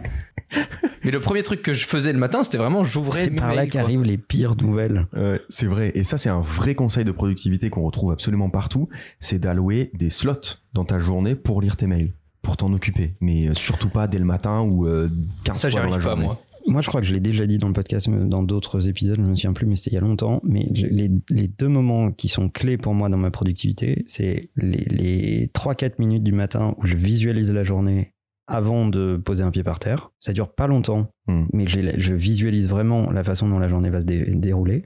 [1.03, 3.65] Mais le premier truc que je faisais le matin, c'était vraiment j'ouvrais C'est par là
[3.65, 5.07] qu'arrivent les pires nouvelles.
[5.49, 5.91] C'est vrai.
[5.95, 8.87] Et ça, c'est un vrai conseil de productivité qu'on retrouve absolument partout.
[9.19, 13.15] C'est d'allouer des slots dans ta journée pour lire tes mails, pour t'en occuper.
[13.19, 15.09] Mais euh, surtout pas dès le matin ou euh,
[15.43, 16.25] 15 Ça, j'y fois dans la arrive pas, journée.
[16.27, 16.41] moi.
[16.67, 19.21] Moi, je crois que je l'ai déjà dit dans le podcast, dans d'autres épisodes, je
[19.21, 20.41] ne me souviens plus, mais c'était il y a longtemps.
[20.43, 24.49] Mais je- les, les deux moments qui sont clés pour moi dans ma productivité, c'est
[24.57, 28.13] les, les 3-4 minutes du matin où je visualise la journée
[28.47, 30.11] avant de poser un pied par terre.
[30.19, 31.45] Ça dure pas longtemps, Hmm.
[31.53, 34.85] mais je visualise vraiment la façon dont la journée va se dé- dérouler.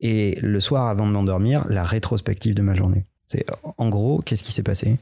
[0.00, 3.06] Et le soir, avant de m'endormir, la rétrospective de ma journée.
[3.26, 3.44] C'est
[3.76, 4.96] en gros, qu'est-ce qui s'est passé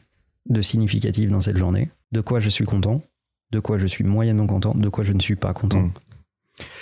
[0.48, 3.02] de significatif dans cette journée, de quoi je suis content,
[3.50, 5.82] de quoi je suis moyennement content, de quoi je ne suis pas content.
[5.82, 5.92] Hmm.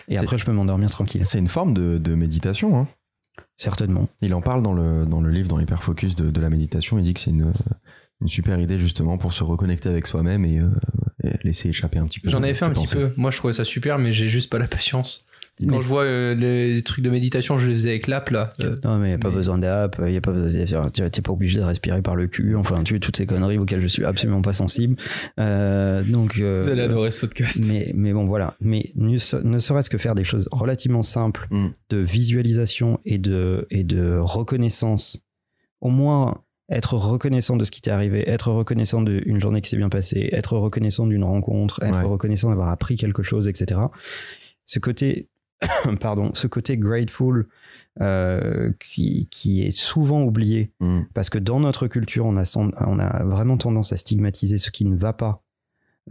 [0.09, 1.25] Et après, je peux m'endormir tranquille.
[1.25, 2.79] C'est une forme de, de méditation.
[2.79, 2.89] Hein.
[3.57, 4.09] Certainement.
[4.21, 6.99] Il en parle dans le, dans le livre, dans l'hyperfocus de, de la méditation.
[6.99, 7.53] Il dit que c'est une,
[8.21, 10.69] une super idée justement pour se reconnecter avec soi-même et, euh,
[11.25, 12.31] et laisser échapper un petit peu.
[12.31, 12.97] J'en avais fait un petit pensées.
[12.97, 13.13] peu.
[13.17, 15.27] Moi, je trouvais ça super, mais j'ai juste pas la patience.
[15.61, 18.53] Quand Mais je vois euh, les trucs de méditation, je les faisais avec l'app là.
[18.61, 20.91] euh, Non, mais il n'y a pas Mais- besoin d'app, il y a pas besoin-
[20.91, 23.81] tu n'es pas obligé de respirer par le cul, enfin, tu toutes ces conneries auxquelles
[23.81, 24.97] je suis absolument pas sensible.
[25.39, 27.63] Euh, donc, euh, Vous allez adorer ce podcast.
[27.69, 28.57] mais, mais bon, voilà.
[28.61, 31.69] Mais ne, se- ne serait-ce que faire des choses relativement simples Mm.
[31.91, 35.25] de visualisation et de, et de reconnaissance,
[35.81, 39.77] au moins être reconnaissant de ce qui t'est arrivé, être reconnaissant d'une journée qui s'est
[39.77, 42.05] bien passée, être reconnaissant d'une rencontre, être Ouais.
[42.05, 43.81] reconnaissant d'avoir appris quelque chose, etc.
[44.67, 45.29] Ce côté,
[46.01, 47.49] pardon, ce côté grateful
[48.01, 51.03] euh, qui, qui est souvent oublié Mm.
[51.15, 54.85] parce que dans notre culture, on a, on a vraiment tendance à stigmatiser ce qui
[54.85, 55.43] ne va pas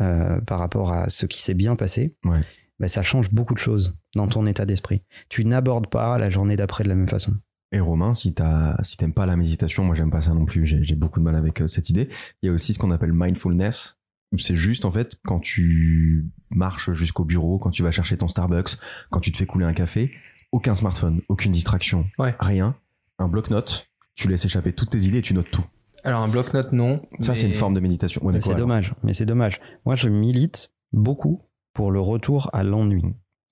[0.02, 2.16] euh, par rapport à ce qui s'est bien passé.
[2.26, 2.40] Ouais.
[2.80, 5.04] Ben, ça change beaucoup de choses dans ton état d'esprit.
[5.30, 7.34] Tu n'abordes pas la journée d'après de la même façon.
[7.72, 10.66] Et Romain, si t'as, si t'aimes pas la méditation, moi j'aime pas ça non plus.
[10.66, 12.10] J'ai, j'ai beaucoup de mal avec euh, cette idée.
[12.42, 13.98] Il y a aussi ce qu'on appelle mindfulness.
[14.38, 18.78] C'est juste en fait quand tu marches jusqu'au bureau, quand tu vas chercher ton Starbucks,
[19.10, 20.12] quand tu te fais couler un café,
[20.52, 22.36] aucun smartphone, aucune distraction, Ouais.
[22.40, 22.76] rien,
[23.20, 23.90] un bloc-notes.
[24.16, 25.66] Tu laisses échapper toutes tes idées et tu notes tout.
[26.04, 27.02] Alors, un bloc-notes, non.
[27.20, 28.24] Ça, mais- c'est une forme de méditation.
[28.24, 28.94] Ouais, mais c'est dommage.
[29.04, 29.60] Mais c'est dommage.
[29.86, 31.42] Moi, je milite beaucoup
[31.74, 33.04] pour le retour à l'ennui.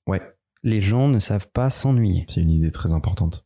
[0.08, 0.22] Ouais,
[0.64, 2.26] Les gens ne savent pas s'ennuyer.
[2.30, 3.46] c'est une idée très importante.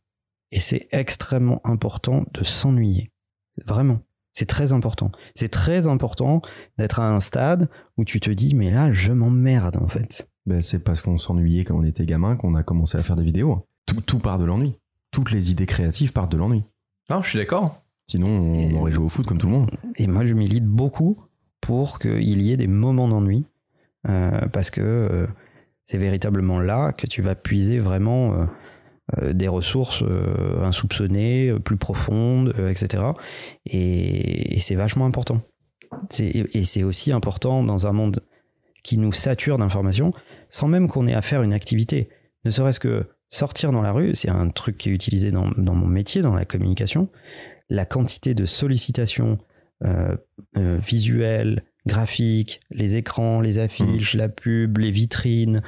[0.52, 3.10] Et c'est extrêmement important de s'ennuyer.
[3.64, 4.00] Vraiment.
[4.36, 5.10] C'est très important.
[5.34, 6.42] C'est très important
[6.76, 10.28] d'être à un stade où tu te dis, mais là, je m'emmerde, en fait.
[10.44, 13.24] Ben, c'est parce qu'on s'ennuyait quand on était gamin qu'on a commencé à faire des
[13.24, 13.66] vidéos.
[13.86, 14.74] Tout, tout part de l'ennui.
[15.10, 16.64] Toutes les idées créatives partent de l'ennui.
[17.08, 17.82] Non, je suis d'accord.
[18.10, 19.70] Sinon, on aurait joué au foot comme tout le monde.
[19.96, 21.18] Et moi, je milite beaucoup
[21.62, 23.46] pour qu'il y ait des moments d'ennui,
[24.06, 25.26] euh, parce que euh,
[25.86, 28.44] c'est véritablement là que tu vas puiser vraiment euh,
[29.22, 33.04] des ressources euh, insoupçonnées, euh, plus profondes, euh, etc.
[33.64, 35.42] Et, et c'est vachement important.
[36.18, 38.20] Et c'est aussi important dans un monde
[38.82, 40.12] qui nous sature d'informations,
[40.48, 42.08] sans même qu'on ait à faire une activité.
[42.44, 45.74] Ne serait-ce que sortir dans la rue, c'est un truc qui est utilisé dans, dans
[45.74, 47.08] mon métier, dans la communication.
[47.70, 49.38] La quantité de sollicitations
[49.84, 50.16] euh,
[50.56, 55.62] euh, visuelles, graphiques, les écrans, les affiches, la pub, les vitrines,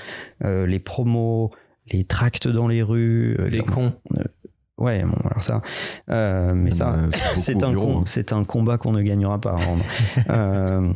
[0.45, 1.51] euh, les promos,
[1.93, 3.37] les tracts dans les rues.
[3.39, 3.93] euh, Les cons.
[4.79, 5.61] Ouais, bon, alors ça.
[6.09, 8.03] euh, mais ça, Euh, c'est un, bureau, com- hein.
[8.07, 9.85] c'est un combat qu'on ne gagnera pas à rendre.
[10.31, 10.93] Euh,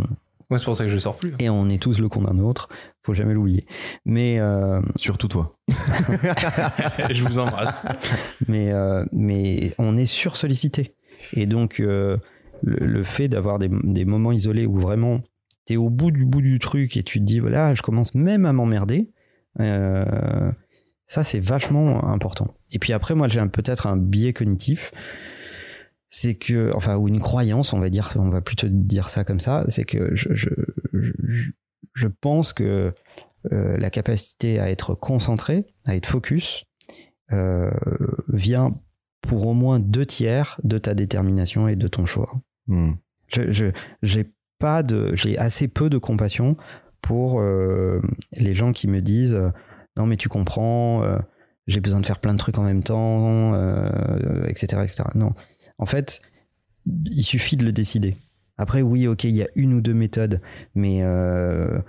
[0.50, 1.35] Moi, c'est pour ça que je sors plus.
[1.40, 2.68] et on est tous le con d'un autre,
[3.02, 3.66] faut jamais l'oublier.
[4.05, 5.57] Mais, euh, Surtout toi.
[7.11, 7.83] je vous embrasse.
[8.48, 10.94] mais, euh, mais on est sursollicité.
[11.35, 12.16] Et donc, euh,
[12.62, 15.20] le, le fait d'avoir des, des moments isolés où vraiment
[15.66, 18.14] tu es au bout du bout du truc et tu te dis, voilà, je commence
[18.14, 19.11] même à m'emmerder,
[19.61, 20.50] euh,
[21.12, 22.55] ça, c'est vachement important.
[22.70, 24.92] Et puis après, moi, j'ai peut-être un biais cognitif.
[26.09, 29.40] C'est que, enfin, ou une croyance, on va dire, on va plutôt dire ça comme
[29.40, 30.51] ça, c'est que je, je,
[30.92, 31.12] je,
[31.94, 32.92] je pense que
[33.53, 36.64] euh, la capacité à être concentré, à être focus,
[37.33, 37.70] euh,
[38.29, 38.75] vient
[39.22, 42.31] pour au moins deux tiers de ta détermination et de ton choix.
[42.68, 42.92] Hmm.
[43.29, 43.72] Je, je-
[44.03, 46.57] j'ai pas de, j'ai assez peu de compassion
[47.01, 48.01] pour euh,
[48.33, 49.38] les gens qui me disent
[49.96, 51.18] non mais tu comprends, euh,
[51.66, 54.83] j'ai besoin de faire plein de trucs en même temps, euh, etc..
[55.14, 55.33] Non,
[55.78, 56.22] en fait,
[56.87, 58.16] il suffit de le décider.
[58.59, 60.40] Après, oui, ok, il y a une ou deux méthodes,
[60.74, 61.81] mais euh,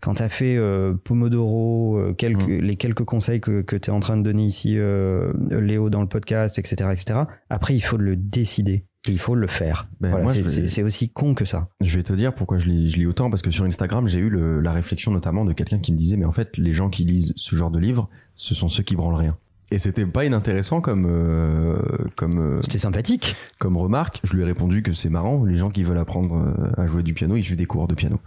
[0.00, 2.60] quand tu as fait euh, Pomodoro, euh, quelques, Mm.
[2.60, 6.00] les quelques conseils que, que tu es en train de donner ici, euh, Léo, dans
[6.02, 8.84] le podcast, etc., etc., après, il faut le décider.
[9.08, 9.88] Et il faut le faire.
[10.00, 11.68] Ben, Voilà, c'est- vais- aussi con que ça.
[11.80, 14.20] Je vais te dire pourquoi je lis, je lis autant, parce que sur Instagram, j'ai
[14.20, 16.88] eu le- la réflexion notamment de quelqu'un qui me disait, mais en fait, les gens
[16.88, 19.36] qui lisent ce genre de livres, ce sont ceux qui branlent rien.
[19.72, 21.78] Et c'était pas inintéressant comme, euh,
[22.14, 23.34] comme, euh, C'était sympathique.
[23.58, 24.20] comme remarque.
[24.22, 27.02] Je lui ai répondu que c'est marrant, les gens qui veulent apprendre euh, à jouer
[27.02, 28.20] du piano, ils suivent des cours de piano.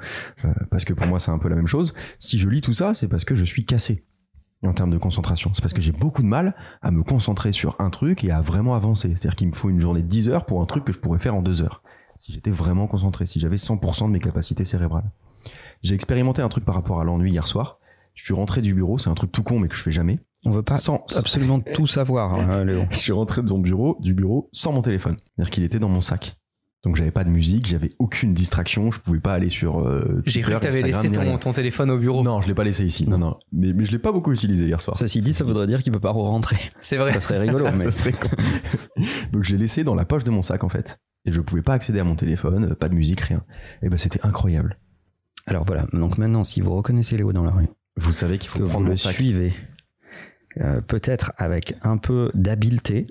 [0.44, 1.94] Euh, parce que pour moi, c'est un peu la même chose.
[2.18, 4.04] Si je lis tout ça, c'est parce que je suis cassé
[4.64, 5.52] en termes de concentration.
[5.54, 8.42] C'est parce que j'ai beaucoup de mal à me concentrer sur un truc et à
[8.42, 9.10] vraiment avancer.
[9.10, 11.20] C'est-à-dire qu'il me faut une journée de 10 heures pour un truc que je pourrais
[11.20, 11.84] faire en 2 heures.
[12.18, 15.12] Si j'étais vraiment concentré, si j'avais 100% de mes capacités cérébrales.
[15.84, 17.78] J'ai expérimenté un truc par rapport à l'ennui hier soir.
[18.16, 20.20] Je suis rentré du bureau, c'est un truc tout con mais que je fais jamais.
[20.46, 22.84] On veut pas sans, absolument tout savoir, hein, Léo.
[22.92, 25.16] je suis rentré de mon bureau, du bureau sans mon téléphone.
[25.36, 26.36] C'est-à-dire qu'il était dans mon sac.
[26.84, 29.80] Donc j'avais pas de musique, j'avais aucune distraction, je pouvais pas aller sur.
[29.80, 32.22] euh, J'ai cru que t'avais laissé ton, téléphone au bureau.
[32.24, 33.10] Non, je l'ai pas laissé ici.
[33.10, 33.40] Non, non.
[33.52, 34.96] Mais, mais je l'ai pas beaucoup utilisé hier soir.
[34.96, 36.58] Ceci dit, ça voudrait dire qu'il peut pas re-rentrer.
[36.82, 37.12] C'est vrai.
[37.14, 38.30] Ça serait rigolo, mais Ça serait con.
[39.34, 41.00] Donc j'ai laissé dans la poche de mon sac en fait.
[41.28, 43.42] Et je pouvais pas accéder à mon téléphone, euh, pas de musique, rien.
[43.82, 44.78] Et ben c'était incroyable.
[45.48, 48.60] Alors voilà, donc maintenant, si vous reconnaissez Léo dans la rue, Vous savez qu'il faut
[48.60, 49.14] que vous prendre le sac.
[49.16, 49.54] suivez,
[50.62, 53.08] euh, peut-être avec un peu d'habileté,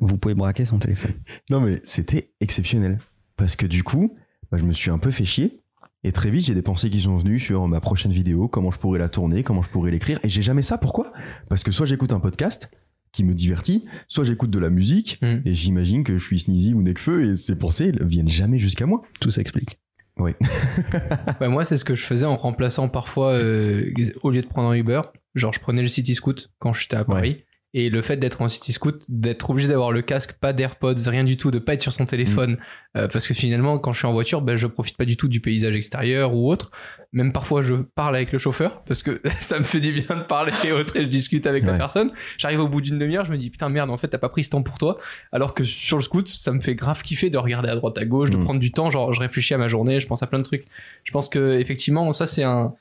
[0.00, 1.12] vous pouvez braquer son téléphone.
[1.50, 2.98] Non mais c'était exceptionnel.
[3.36, 4.16] Parce que du coup,
[4.50, 5.60] bah, je me suis un peu fait chier.
[6.04, 8.78] Et très vite, j'ai des pensées qui sont venues sur ma prochaine vidéo, comment je
[8.78, 10.20] pourrais la tourner, comment je pourrais l'écrire.
[10.22, 10.78] Et j'ai jamais ça.
[10.78, 11.12] Pourquoi?
[11.48, 12.70] Parce que soit j'écoute un podcast
[13.12, 15.18] qui me divertit, soit j'écoute de la musique.
[15.22, 15.38] Mm.
[15.44, 18.86] Et j'imagine que je suis Sneezy ou Necfeu et ces pensées elles viennent jamais jusqu'à
[18.86, 19.02] moi.
[19.20, 19.80] Tout s'explique.
[20.18, 23.90] Bah, moi, c'est ce que je faisais en remplaçant parfois, euh,
[24.22, 25.02] au lieu de prendre un Uber,
[25.36, 27.44] genre je prenais le City Scoot quand j'étais à Paris.
[27.74, 31.24] Et le fait d'être en City Scoot, d'être obligé d'avoir le casque, pas d'AirPods, rien
[31.24, 32.58] du tout, de pas être sur son téléphone, Mm.
[32.98, 35.28] euh, parce que finalement, quand je suis en voiture, ben, je profite pas du tout
[35.28, 36.70] du paysage extérieur ou autre.
[37.12, 40.22] Même parfois, je parle avec le chauffeur, parce que ça me fait du bien de
[40.22, 42.12] parler et autre, et je discute avec la personne.
[42.38, 44.44] J'arrive au bout d'une demi-heure, je me dis, putain, merde, en fait, t'as pas pris
[44.44, 44.96] ce temps pour toi.
[45.30, 48.06] Alors que sur le scoot, ça me fait grave kiffer de regarder à droite à
[48.06, 48.44] gauche, de Mm.
[48.44, 50.64] prendre du temps, genre, je réfléchis à ma journée, je pense à plein de trucs.
[51.04, 52.72] Je pense que, effectivement, ça, c'est un,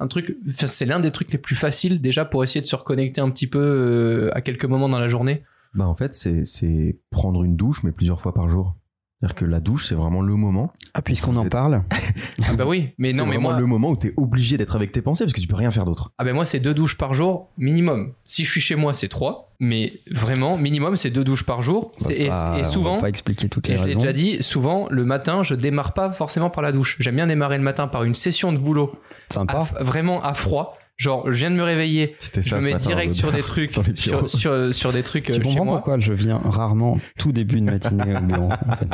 [0.00, 3.20] un truc, c'est l'un des trucs les plus faciles déjà pour essayer de se reconnecter
[3.20, 5.42] un petit peu euh, à quelques moments dans la journée.
[5.74, 8.74] Bah en fait, c'est c'est prendre une douche, mais plusieurs fois par jour.
[9.20, 10.72] C'est-à-dire que la douche, c'est vraiment le moment.
[10.92, 11.82] Ah, puisqu'on en parle,
[12.48, 14.76] Ah bah oui, mais c'est non, mais vraiment moi, le moment où t'es obligé d'être
[14.76, 16.12] avec tes pensées parce que tu peux rien faire d'autre.
[16.18, 18.12] ah ben moi c'est deux douches par jour minimum.
[18.24, 21.92] Si je suis chez moi, c'est trois, mais vraiment minimum c'est deux douches par jour.
[22.04, 24.12] on Et, pas- et on souvent, va pas expliquer toutes et les je l'ai déjà
[24.12, 26.96] dit, souvent le matin je démarre pas forcément par la douche.
[27.00, 28.94] J'aime bien démarrer le matin par une session de boulot,
[29.32, 29.66] Sympa.
[29.78, 30.78] à- vraiment à froid.
[30.96, 32.58] Genre je viens de me réveiller, C'était je ça.
[32.58, 35.64] me mets matin, direct sur des trucs, sur, sur, sur des trucs Tu chez comprends
[35.64, 35.76] moi.
[35.78, 38.48] pourquoi je viens rarement tout début de matinée au bureau.
[38.68, 38.86] en fait.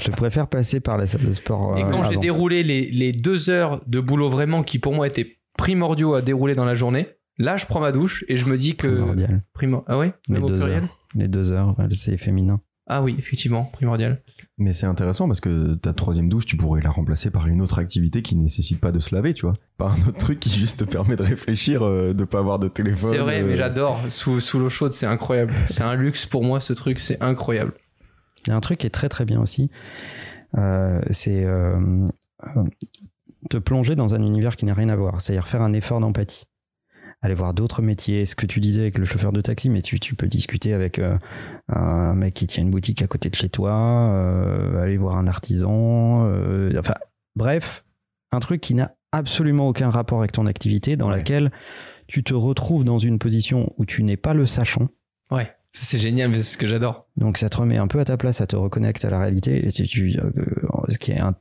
[0.00, 1.78] Je préfère passer par la salle de sport.
[1.78, 5.06] Et euh, quand j'ai déroulé les, les deux heures de boulot vraiment qui pour moi
[5.06, 7.06] étaient primordiaux à dérouler dans la journée,
[7.38, 8.88] là je prends ma douche et je me dis que...
[8.88, 9.42] Primordial.
[9.54, 10.82] Primor- Ah ouais Les deux heures.
[11.14, 12.60] Les deux heures, c'est féminin.
[12.86, 14.22] Ah oui, effectivement, primordial.
[14.58, 17.78] Mais c'est intéressant parce que ta troisième douche, tu pourrais la remplacer par une autre
[17.78, 19.54] activité qui nécessite pas de se laver, tu vois.
[19.78, 22.68] Par un autre truc qui juste te permet de réfléchir, euh, de pas avoir de
[22.68, 23.10] téléphone.
[23.10, 24.00] C'est vrai, euh, mais j'adore.
[24.10, 25.54] Sous, sous l'eau chaude, c'est incroyable.
[25.66, 27.72] C'est un luxe pour moi, ce truc, c'est incroyable.
[28.46, 29.70] Il y a un truc qui est très très bien aussi.
[30.58, 32.04] euh, c'est euh,
[32.56, 32.64] euh,
[33.48, 35.22] te plonger dans un univers qui n'a rien à voir.
[35.22, 36.44] C'est-à-dire faire un effort d'empathie.
[37.22, 39.98] Aller voir d'autres métiers, ce que tu disais avec le chauffeur de taxi, mais tu,
[39.98, 41.16] tu peux discuter avec euh,
[41.68, 43.72] un mec qui tient une boutique à côté de chez toi,
[44.12, 46.94] euh, aller voir un artisan, euh, enfin
[47.36, 47.84] bref,
[48.32, 51.16] un truc qui n'a absolument aucun rapport avec ton activité, dans Ouais.
[51.16, 51.50] laquelle
[52.06, 54.88] tu te retrouves dans une position où tu n'es pas le sachant,
[55.30, 57.06] Ouais, c'est génial, mais c'est ce que j'adore.
[57.16, 59.64] donc ça te remet un peu à ta place, ça te reconnecte à la réalité.
[59.66, 60.30] Et tu- euh,
[60.88, 61.34] ce, qui est un-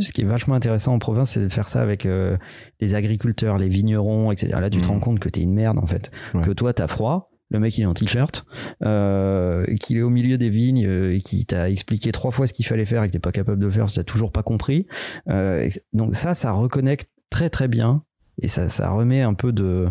[0.00, 2.36] ce qui est vachement intéressant en province, c'est de faire ça avec euh,
[2.80, 4.48] les agriculteurs, les vignerons, etc.
[4.60, 4.90] Là, tu te Mhm.
[4.90, 6.10] rends compte que t'es une merde en fait.
[6.34, 6.42] Ouais.
[6.42, 7.29] Que toi, t'as froid.
[7.50, 8.44] Le mec, il est en t-shirt,
[8.84, 12.52] euh, qu'il est au milieu des vignes, euh, et qui t'a expliqué trois fois ce
[12.52, 14.42] qu'il fallait faire et que t'es pas capable de le faire, si t'as toujours pas
[14.42, 14.86] compris.
[15.28, 18.04] Euh, donc ça, ça reconnecte très très bien
[18.40, 19.88] et ça, ça remet un peu de,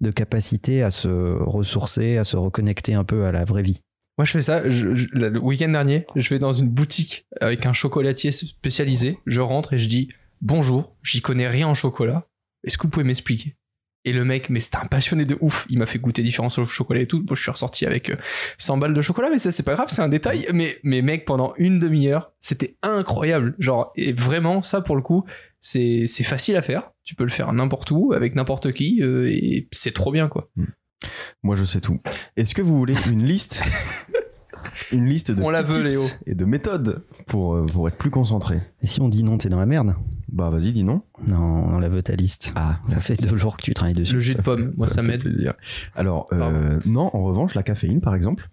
[0.00, 3.80] de capacité à se ressourcer, à se reconnecter un peu à la vraie vie.
[4.18, 4.62] Moi, je fais ça.
[4.64, 9.18] le week-end dernier, je vais dans une boutique avec un chocolatier spécialisé.
[9.26, 10.08] Je rentre et je dis
[10.40, 12.26] Bonjour, j'y connais rien en chocolat.
[12.64, 13.56] Est-ce que vous pouvez m'expliquer?
[14.06, 15.66] Et le mec, mais c'était un passionné de ouf.
[15.68, 17.18] Il m'a fait goûter différents chocolats et tout.
[17.26, 18.16] Moi, je suis ressorti avec euh,
[18.56, 20.46] 100 balles de chocolat, mais ça, c'est pas grave, c'est un détail.
[20.54, 23.56] Mais, mais mec, pendant une demi-heure, c'était incroyable.
[23.58, 25.24] Genre, et vraiment, ça, pour le coup,
[25.60, 26.92] c'est c'est facile à faire.
[27.02, 30.50] Tu peux le faire n'importe où, avec n'importe qui, euh, et c'est trop bien, quoi.
[31.42, 32.00] Moi, je sais tout.
[32.36, 33.64] Est-ce que vous voulez une liste
[34.92, 36.02] une liste de On la petits veut, tips Léo.
[36.26, 38.60] et de méthodes pour, euh, pour être plus concentré.
[38.82, 39.94] Et si on dit non, t'es dans la merde
[40.32, 41.02] Bah vas-y, dis non.
[41.26, 42.52] Non, on la veut ta liste.
[42.56, 44.14] Ah, Ça fait deux jours que tu travailles dessus.
[44.14, 45.20] Le jus de pomme, moi ça fait m'aide.
[45.20, 45.54] plaisir.
[45.94, 48.48] Alors, euh, non, en revanche, la caféine, par exemple.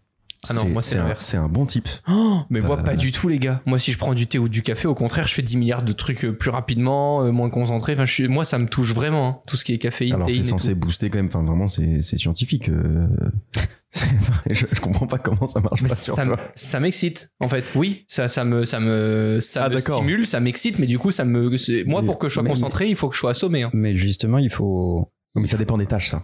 [0.49, 1.25] Ah non, moi, c'est un- l'inverse.
[1.25, 1.87] C'est un bon tip.
[2.09, 3.61] Oh, mais moi, Bah, pas du tout, les gars.
[3.65, 5.83] Moi, si je prends du thé ou du café, au contraire, je fais 10 milliards
[5.83, 7.93] de trucs euh, plus rapidement, euh, moins concentré.
[7.93, 10.27] Enfin, je suis- moi, ça me touche vraiment, hein, tout ce qui est caféine, Alors,
[10.29, 10.79] c'est et censé tout.
[10.79, 11.27] booster quand même.
[11.27, 12.69] Enfin, vraiment, c'est c'est scientifique.
[12.69, 13.07] euh.
[14.49, 16.39] Je, je comprends pas comment ça marche Mais pas sur ça, me- toi.
[16.55, 17.71] ça m'excite, en fait.
[17.75, 21.11] Oui, ça, ça me, ça me, ça Ah, me stimule, ça m'excite, mais du coup,
[21.11, 21.47] ça me,
[21.85, 23.61] moi, Mais- pour que je sois mais- concentré, il faut que je sois assommé.
[23.61, 23.69] hein.
[23.73, 26.23] Mais justement, il faut, Mais ça dépend des tâches, ça.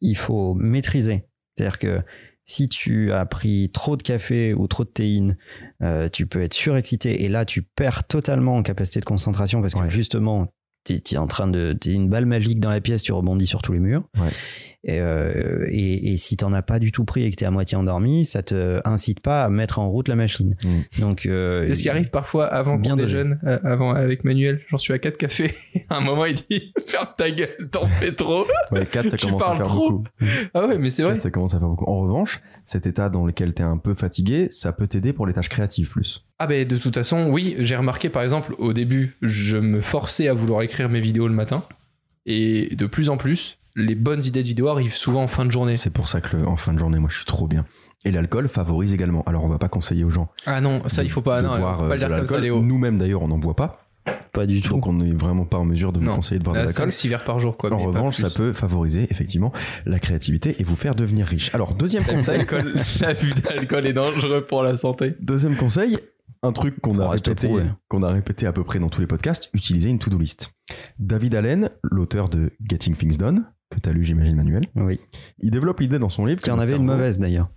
[0.00, 1.26] il faut maîtriser.
[1.56, 2.00] C'est-à-dire que
[2.50, 5.36] si tu as pris trop de café ou trop de théine,
[5.82, 9.74] euh, tu peux être surexcité et là, tu perds totalement en capacité de concentration parce
[9.74, 9.90] que Ouais.
[9.90, 10.48] justement,
[10.84, 11.72] tu es en train de.
[11.78, 14.04] T'es une balle magique dans la pièce, tu rebondis sur tous les murs.
[14.18, 14.30] Ouais.
[14.82, 17.50] Et, euh, et, et si t'en as pas du tout pris et que t'es à
[17.50, 20.56] moitié endormi, ça te incite pas à mettre en route la machine.
[20.64, 21.00] Mm.
[21.00, 24.62] Donc, euh, C'est ce qui arrive parfois avant bien qu'on déjeune, euh, avant avec Manuel.
[24.68, 25.54] J'en suis à 4 cafés.
[25.90, 28.46] à un moment, il dit Ferme ta gueule, t'en fais trop.
[28.70, 29.90] Ouais, 4, ça Tu commence à parles faire trop.
[29.90, 30.08] beaucoup.
[30.54, 31.12] Ah ouais, mais c'est vrai.
[31.12, 31.84] Quatre, ça commence à faire beaucoup.
[31.84, 35.34] En revanche, cet état dans lequel t'es un peu fatigué, ça peut t'aider pour les
[35.34, 36.24] tâches créatives plus.
[36.38, 40.26] Ah ben de toute façon, oui, j'ai remarqué par exemple au début, je me forçais
[40.26, 41.64] à vouloir écrire mes vidéos le matin.
[42.24, 45.50] Et de plus en plus, les bonnes idées de vidéos arrivent souvent en fin de
[45.50, 45.76] journée.
[45.76, 47.64] C'est pour ça que le- en fin de journée, moi, je suis trop bien.
[48.04, 49.22] Et l'alcool favorise également.
[49.26, 51.46] Alors, on va pas conseiller aux gens Ah non, ça de- il faut pas, de
[51.46, 52.42] non, boire euh, pas le de dire comme ça l'alcool.
[52.42, 52.62] Léo.
[52.62, 53.78] Nous-mêmes, d'ailleurs, on n'en boit pas.
[54.32, 54.72] pas du tout.
[54.74, 56.16] Donc, on n'est vraiment pas en mesure de vous Non.
[56.16, 56.86] conseiller de boire de l'alcool.
[56.90, 57.70] 5-6 verres par jour quoi.
[57.72, 59.52] En mais revanche, ça peut favoriser effectivement
[59.86, 61.54] la créativité et vous faire devenir riche.
[61.54, 65.14] Alors, deuxième conseil, L'alcool- L'abus d'alcool est dangereux pour la santé.
[65.20, 65.98] deuxième conseil,
[66.42, 67.50] un truc qu'on a répété,
[67.88, 70.52] qu'on a répété à peu près dans tous les podcasts, utiliser une to-do list.
[70.98, 75.00] David Allen, l'auteur de Getting Things Done, que tu as lu, j'imagine, Manuel, Oui.
[75.38, 76.40] il développe l'idée dans son livre.
[76.42, 77.48] Qui en avait une mauvaise d'ailleurs.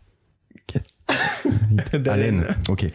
[2.07, 2.45] Allen.
[2.69, 2.85] Ok.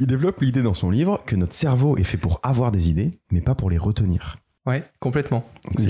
[0.00, 3.12] Il développe l'idée dans son livre que notre cerveau est fait pour avoir des idées,
[3.30, 4.38] mais pas pour les retenir.
[4.66, 5.44] Ouais, complètement.
[5.76, 5.86] C'est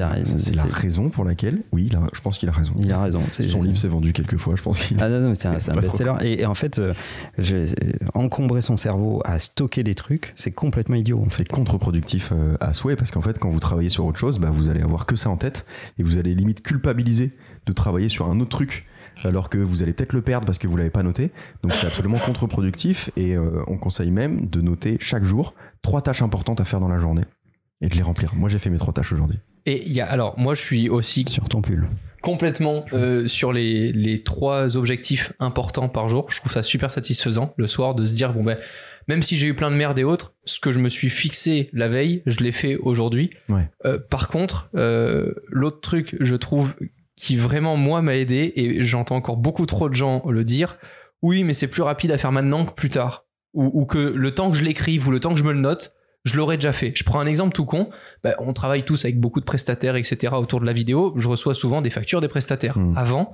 [0.56, 2.72] la raison pour laquelle, oui, il a- je pense qu'il a raison.
[2.80, 3.20] Il a raison.
[3.30, 5.52] C'est- Son livre s'est vendu quelques fois, je pense Ah non, non, mais c'est un,
[5.80, 6.14] best-seller.
[6.22, 6.92] Et, et en fait, euh,
[7.38, 7.72] je-
[8.14, 11.24] encombrer son cerveau à stocker des trucs, c'est complètement idiot.
[11.30, 14.50] c'est contre-productif euh, à souhait parce qu'en fait, quand vous travaillez sur autre chose, bah,
[14.52, 15.66] vous allez avoir que ça en tête
[15.98, 17.32] et vous allez limite culpabiliser
[17.66, 18.86] de travailler sur un autre truc
[19.22, 21.30] alors que vous allez peut-être le perdre parce que vous l'avez pas noté.
[21.62, 26.22] Donc c'est absolument contre-productif et euh, on conseille même de noter chaque jour trois tâches
[26.22, 27.22] importantes à faire dans la journée
[27.84, 28.34] et de les remplir.
[28.34, 29.38] Moi, j'ai fait mes trois tâches aujourd'hui.
[29.66, 31.88] Et il y a alors moi je suis aussi Sur ton pull.
[32.20, 36.26] complètement euh, sur les, les trois objectifs importants par jour.
[36.30, 38.58] Je trouve ça super satisfaisant le soir de se dire bon ben
[39.08, 41.68] même si j'ai eu plein de merde et autres, ce que je me suis fixé
[41.72, 43.30] la veille, je l'ai fait aujourd'hui.
[43.50, 43.68] Ouais.
[43.84, 46.74] Euh, par contre, euh, l'autre truc, je trouve,
[47.16, 50.78] qui vraiment moi m'a aidé et j'entends encore beaucoup trop de gens le dire.
[51.22, 53.24] Oui, mais c'est plus rapide à faire maintenant que plus tard.
[53.52, 55.60] Ou, ou que le temps que je l'écrive ou le temps que je me le
[55.60, 55.92] note,
[56.24, 56.92] je l'aurais déjà fait.
[56.94, 57.90] Je prends un exemple tout con.
[58.22, 60.32] Bah, on travaille tous avec beaucoup de prestataires, etc.
[60.36, 61.12] autour de la vidéo.
[61.16, 62.78] Je reçois souvent des factures des prestataires.
[62.78, 62.94] Hmm.
[62.96, 63.32] Avant,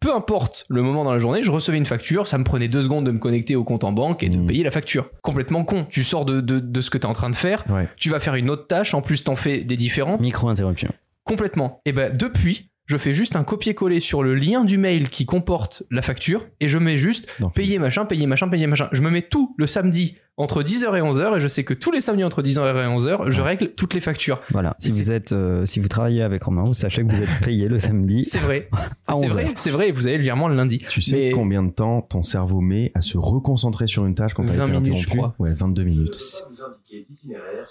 [0.00, 2.82] peu importe le moment dans la journée, je recevais une facture, ça me prenait deux
[2.82, 4.46] secondes de me connecter au compte en banque et de Hmm.
[4.46, 5.10] payer la facture.
[5.22, 5.86] Complètement con.
[5.90, 7.86] Tu sors de, de, de ce que tu es en train de faire, Ouais.
[7.96, 10.20] tu vas faire une autre tâche, en plus t'en fais des différentes.
[10.20, 10.90] Micro-interruption.
[11.24, 11.80] Complètement.
[11.84, 15.84] Et ben depuis, je fais juste un copier-coller sur le lien du mail qui comporte
[15.90, 18.88] la facture et je mets juste Non, payer machin, payer machin, payer machin.
[18.92, 21.90] Je me mets tout le samedi entre 10h et 11h et je sais que tous
[21.90, 24.40] les samedis entre 10h et 11h, je règle toutes les factures.
[24.50, 24.74] Voilà.
[24.78, 27.68] Si vous êtes, euh, si vous travaillez avec Romain, vous sachez que vous êtes payé
[27.68, 28.68] le samedi C'est vrai.
[29.08, 29.28] c'est 11h.
[29.28, 30.78] vrai, c'est vrai, et vous avez le virement le lundi.
[30.78, 34.32] Tu sais Mais- combien de temps ton cerveau met à se reconcentrer sur une tâche
[34.34, 35.34] quand t'as 20 été minutes, je interrompu crois.
[35.38, 36.18] Ouais, 22 minutes.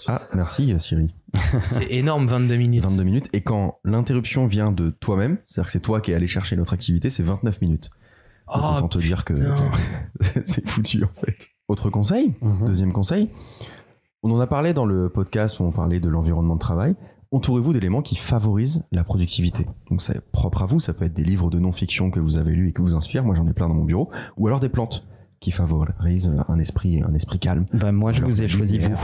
[0.07, 1.13] Ah, merci Siri.
[1.63, 2.83] C'est énorme 22 minutes.
[2.83, 3.27] 22 minutes.
[3.33, 6.73] Et quand l'interruption vient de toi-même, c'est-à-dire que c'est toi qui es allé chercher notre
[6.73, 7.89] activité, c'est 29 minutes.
[8.47, 9.33] Oh, autant te dire que
[10.45, 11.47] c'est foutu en fait.
[11.71, 12.65] Autre conseil, Mhm.
[12.65, 13.29] deuxième conseil,
[14.23, 16.95] on en a parlé dans le podcast où on parlait de l'environnement de travail.
[17.31, 19.65] Entourez-vous d'éléments qui favorisent la productivité.
[19.89, 22.51] Donc c'est propre à vous, ça peut être des livres de non-fiction que vous avez
[22.51, 24.67] lus et qui vous inspirent, moi j'en ai plein dans mon bureau, ou alors des
[24.67, 25.03] plantes
[25.39, 27.65] qui favorisent un esprit, un esprit calme.
[27.73, 28.97] Bah, moi, je vous ai choisi vous.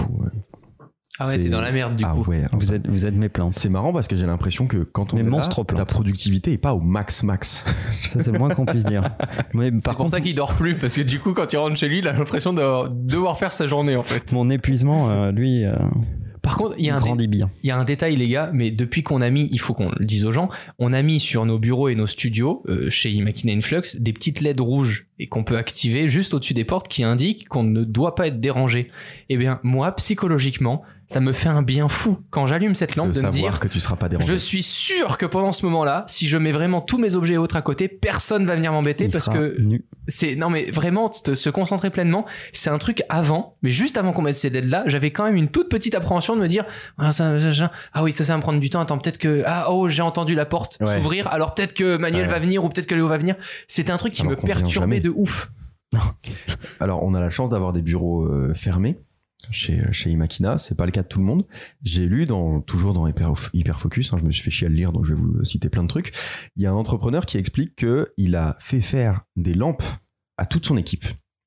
[1.19, 2.29] Ah ouais, t'es dans la merde du ah coup.
[2.29, 3.55] ouais, Vous êtes, vous êtes mes plantes.
[3.55, 6.53] c'est marrant parce que j'ai l'impression que quand on Mais est monstre là, ta productivité
[6.53, 7.65] est pas au max max.
[8.09, 9.03] Ça, c'est le moins qu'on puisse dire.
[9.53, 11.57] Mais C'est par pour contre, ça qu'il dort plus, parce que du coup, quand il
[11.57, 14.31] rentre chez lui, il a l'impression de devoir faire sa journée en fait.
[14.33, 15.75] mon épuisement, euh, lui, euh,
[16.41, 16.99] Par contre, il y a un.
[17.01, 19.89] Il y a un détail, les gars, mais depuis qu'on a mis, il faut qu'on
[19.97, 20.49] le dise aux gens,
[20.79, 24.39] on a mis sur nos bureaux et nos studios, euh, chez Imakina Influx, des petites
[24.41, 28.15] LED rouges et qu'on peut activer juste au-dessus des portes qui indiquent qu'on ne doit
[28.15, 28.91] pas être dérangé.
[29.29, 33.21] Eh bien, moi, psychologiquement, ça me fait un bien fou quand j'allume cette lampe de
[33.21, 34.27] de, me dire, que tu seras pas dérangé.
[34.27, 37.37] je suis sûr que pendant ce moment-là, si je mets vraiment tous mes objets et
[37.37, 39.57] autres à côté, personne va venir m'embêter parce que
[40.07, 44.13] c'est non mais vraiment te- se concentrer pleinement c'est un truc avant mais juste avant
[44.13, 46.65] qu'on mette ces dead là j'avais quand même une toute petite appréhension de me dire
[46.97, 49.17] voilà, ça, ça, ça- ah oui ça ça va me prendre du temps attends peut-être
[49.17, 50.95] que ah oh j'ai entendu la porte Ouais.
[50.97, 52.31] s'ouvrir alors peut-être que Manuel Ouais.
[52.33, 53.35] va venir ou peut-être que Léo va venir
[53.67, 55.51] c'était un truc qui Alors me perturbait de ouf
[56.79, 58.99] Alors, on a la chance d'avoir des bureaux euh, fermés
[59.51, 60.57] chez, chez Imakina.
[60.57, 61.45] C'est pas le cas de tout le monde.
[61.83, 64.75] J'ai lu dans, toujours dans Hyper, Hyperfocus, hein, je me suis fait chier à le
[64.75, 66.13] lire, donc je vais vous citer plein de trucs.
[66.55, 69.83] Il y a un entrepreneur qui explique que il a fait faire des lampes
[70.37, 71.05] à toute son équipe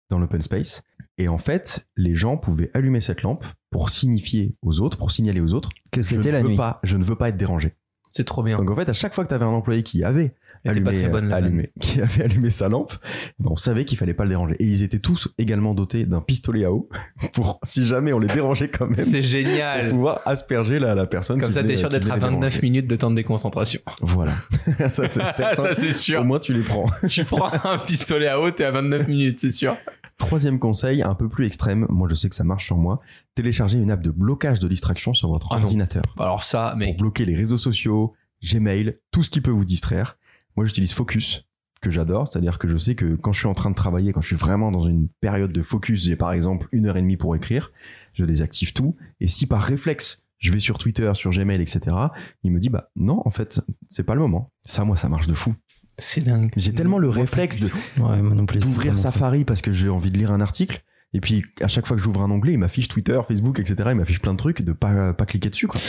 [0.08, 0.82] dans l'open space.
[1.18, 5.40] Et en fait, les gens pouvaient allumer cette lampe pour signifier aux autres, pour signaler
[5.40, 6.56] aux autres, Que c'était la veux nuit.
[6.56, 7.74] pas, je ne veux pas être dérangé.
[8.12, 10.02] c'est trop bien Donc en fait, à chaque fois que tu avais un employé qui
[10.02, 10.34] avait
[10.64, 12.92] Était pas allumé, très bonne, allumé- qui avait allumé sa lampe,
[13.38, 14.54] ben, on savait qu'il fallait pas le déranger.
[14.58, 16.88] Et ils étaient tous également dotés d'un pistolet à eau
[17.32, 21.06] pour, si jamais on les dérangeait quand même, c'est pour génial pouvoir asperger la, la
[21.06, 21.40] personne.
[21.40, 22.60] comme ça t'es sûr d'être à venait les 29 déranger.
[22.62, 24.32] minutes de temps de déconcentration Voilà.
[24.90, 25.22] ça, c'est
[25.74, 26.84] c'est Au sûr moins, tu les prends.
[27.08, 29.76] tu prends un pistolet à eau t'es à 29 minutes c'est sûr
[30.18, 31.86] Troisième conseil, un peu plus extrême.
[31.88, 33.00] Moi, je sais que ça marche sur moi.
[33.34, 35.62] Téléchargez une app de blocage de distraction sur votre Ah non.
[35.64, 36.02] ordinateur.
[36.18, 38.12] alors ça mais pour bloquer les réseaux sociaux,
[38.44, 40.18] Gmail, tout ce qui peut vous distraire.
[40.56, 41.46] Moi, j'utilise Focus,
[41.80, 42.28] que j'adore.
[42.28, 44.36] C'est-à-dire que je sais que quand je suis en train de travailler, quand je suis
[44.36, 47.72] vraiment dans une période de focus, j'ai par exemple une heure et demie pour écrire,
[48.12, 48.96] je désactive tout.
[49.20, 51.96] Et si par réflexe, je vais sur Twitter, sur Gmail, etc.,
[52.42, 54.52] il me dit, bah non, en fait, c'est pas le moment.
[54.60, 55.54] Ça, moi, ça marche de fou.
[55.98, 57.70] c'est dingue J'ai tellement le réflexe de.
[57.98, 60.82] Ouais, d'ouvrir Safari parce que j'ai envie de lire un article.
[61.12, 63.88] Et puis, à chaque fois que j'ouvre un onglet, il m'affiche Twitter, Facebook, etc.
[63.90, 65.80] Il m'affiche plein de trucs, de pas, pas cliquer dessus, quoi.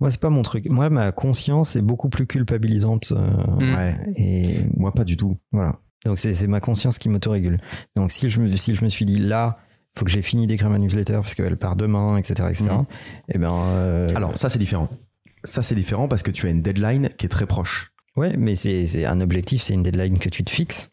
[0.00, 0.66] Moi, c'est pas mon truc.
[0.70, 3.12] Moi, ma conscience est beaucoup plus culpabilisante.
[3.16, 3.30] euh,
[3.60, 3.74] Mm.
[3.74, 3.96] Ouais.
[4.16, 5.36] et Moi, pas du tout.
[5.52, 5.76] voilà.
[6.06, 7.60] Donc, c'est ma conscience qui m'autorégule.
[7.96, 9.58] Donc, si je, me, si je me suis dit là,
[9.98, 12.70] faut que j'ai fini d'écrire ma newsletter parce qu'elle part demain, etc., etc.,
[13.28, 13.52] et ben.
[13.52, 14.88] euh, Alors, ça, c'est différent.
[15.44, 17.92] Ça, c'est différent parce que tu as une deadline qui est très proche.
[18.16, 20.88] Ouais, mais c'est c'est un objectif, c'est une deadline que tu te fixes.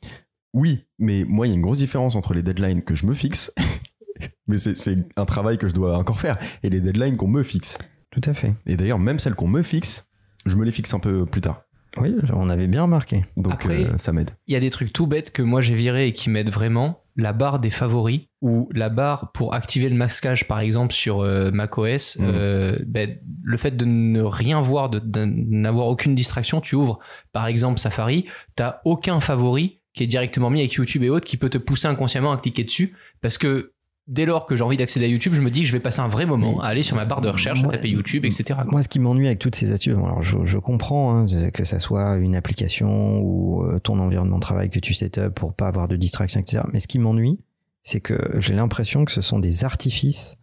[0.54, 3.14] Oui, mais moi, il y a une grosse différence entre les deadlines que je me
[3.14, 3.52] fixe,
[4.48, 7.44] mais c'est c'est un travail que je dois encore faire, et les deadlines qu'on me
[7.44, 7.78] fixe.
[8.20, 8.54] Tout à fait.
[8.66, 10.08] Et d'ailleurs, même celles qu'on me fixe,
[10.46, 11.62] je me les fixe un peu plus tard.
[11.98, 13.26] Oui, on avait bien remarqué.
[13.38, 14.32] Donc, Après- euh, ça m'aide.
[14.48, 17.02] il y a des trucs tout bêtes que moi j'ai viré et qui m'aident vraiment.
[17.16, 21.50] La barre des favoris ou la barre pour activer le masquage par exemple sur euh,
[21.50, 22.26] macOS, Mhm.
[22.32, 27.00] euh, ben, le fait de ne rien voir, de, de n'avoir aucune distraction, tu ouvres
[27.34, 31.38] par exemple Safari, t'as aucun favori qui est directement mis avec YouTube et autres qui
[31.38, 33.74] peut te pousser inconsciemment à cliquer dessus parce que
[34.08, 36.00] dès lors que j'ai envie d'accéder à YouTube, je me dis que je vais passer
[36.00, 38.26] un vrai moment Mais- à aller sur ma barre de recherche, Moi- à taper YouTube,
[38.26, 38.60] etc.
[38.68, 41.80] Moi, ce qui m'ennuie avec toutes ces astuces, alors je, je comprends hein, que ça
[41.80, 45.68] soit une application ou euh, ton environnement de travail que tu set up pour pas
[45.68, 46.64] avoir de distraction, etc.
[46.74, 47.38] Mais ce qui m'ennuie,
[47.84, 50.38] c'est que j'ai l'impression que ce sont des artifices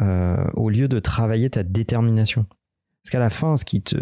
[0.00, 2.46] euh, au lieu de travailler ta détermination.
[3.02, 3.96] Parce qu'à la fin, ce qui te,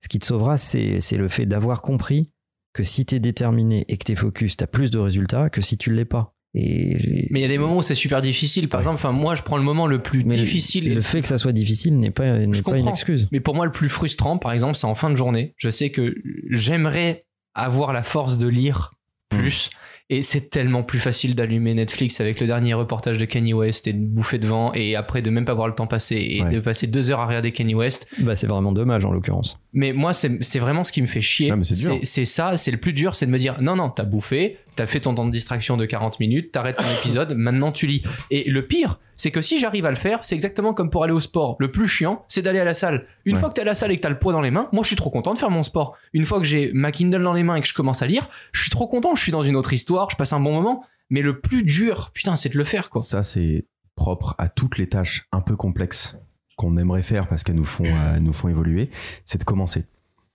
[0.00, 2.30] ce qui te sauvera, c'est c'est le fait d'avoir compris
[2.72, 5.48] que si tu es déterminé et que tu es focus, tu as plus de résultats
[5.50, 6.33] que si tu l'es pas.
[6.54, 8.68] Et Mais il y a des moments où c'est super difficile.
[8.68, 8.82] Par Ouais.
[8.84, 10.84] exemple, enfin moi je prends le moment le plus mais difficile.
[10.84, 13.28] le, et le fait que ça soit difficile n'est pas, n'est Je pas une excuse.
[13.32, 15.54] Mais pour moi, le plus frustrant, par exemple, c'est en fin de journée.
[15.56, 16.14] Je sais que
[16.50, 17.24] j'aimerais
[17.54, 18.92] avoir la force de lire
[19.28, 19.70] plus.
[20.10, 23.94] Et c'est tellement plus facile d'allumer Netflix avec le dernier reportage de Kanye West et
[23.94, 26.50] de bouffer devant et après de même pas voir le temps passer et Ouais.
[26.52, 28.06] de passer deux heures à regarder Kanye West.
[28.18, 29.58] Bah, c'est vraiment dommage en l'occurrence.
[29.72, 31.50] Mais moi, c'est c'est vraiment ce qui me fait chier.
[31.50, 31.56] Ah,
[32.02, 34.86] c'est ça, c'est le plus dur, c'est de me dire non, non, t'as bouffé, t'as
[34.86, 38.02] fait ton temps de distraction de 40 minutes, t'arrêtes ton épisode, maintenant tu lis.
[38.30, 41.12] Et le pire, c'est que si j'arrive à le faire, c'est exactement comme pour aller
[41.12, 41.56] au sport.
[41.60, 43.06] Le plus chiant, c'est d'aller à la salle.
[43.24, 43.40] Une Ouais.
[43.40, 44.82] fois que t'es à la salle et que t'as le poids dans les mains, moi
[44.82, 45.96] je suis trop content de faire mon sport.
[46.12, 48.28] Une fois que j'ai ma Kindle dans les mains et que je commence à lire,
[48.52, 50.84] je suis trop content, je suis dans une autre histoire, je passe un bon moment.
[51.10, 53.00] Mais le plus dur, putain, c'est de le faire, quoi.
[53.02, 56.16] Ça, c'est propre à toutes les tâches un peu complexes
[56.56, 58.90] qu'on aimerait faire parce qu'elles nous font, euh, nous font évoluer,
[59.24, 59.84] c'est de commencer.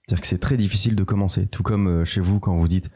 [0.08, 1.48] C'est-à-dire que c'est très difficile de commencer.
[1.48, 2.90] Tout comme euh, chez vous, quand vous dites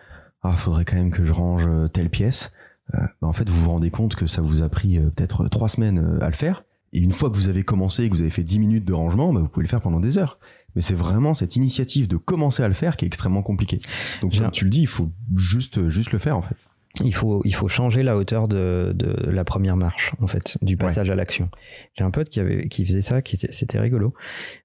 [0.43, 2.51] Ah, faudrait quand même que je range euh, telle pièce,
[2.95, 5.47] euh, bah, en fait, vous vous rendez compte que ça vous a pris euh, peut-être
[5.47, 6.63] trois semaines à le faire.
[6.95, 8.93] Et une fois que vous avez commencé et que vous avez fait 10 minutes de
[8.93, 10.37] rangement, bah, vous pouvez le faire pendant des heures.
[10.75, 13.79] Mais c'est vraiment cette initiative de commencer à le faire qui est extrêmement compliquée.
[14.21, 16.55] Donc, comme tu le dis, il faut juste, juste le faire, en fait.
[17.03, 20.77] Il faut, il faut changer la hauteur de, de la première marche, en fait, du
[20.77, 21.49] passage à l'action.
[21.97, 24.13] J'ai un pote qui, avait, qui faisait ça, qui était- c'était rigolo.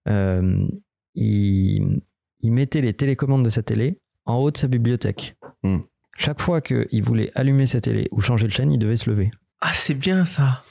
[0.08, 0.66] Euh,
[1.14, 2.00] il,
[2.40, 5.36] il mettait les télécommandes de sa télé en haut de sa bibliothèque.
[5.64, 5.78] Hmm.
[6.16, 9.30] Chaque fois qu'il voulait allumer sa télé ou changer de chaîne, il devait se lever.
[9.60, 10.62] Ah, c'est bien ça.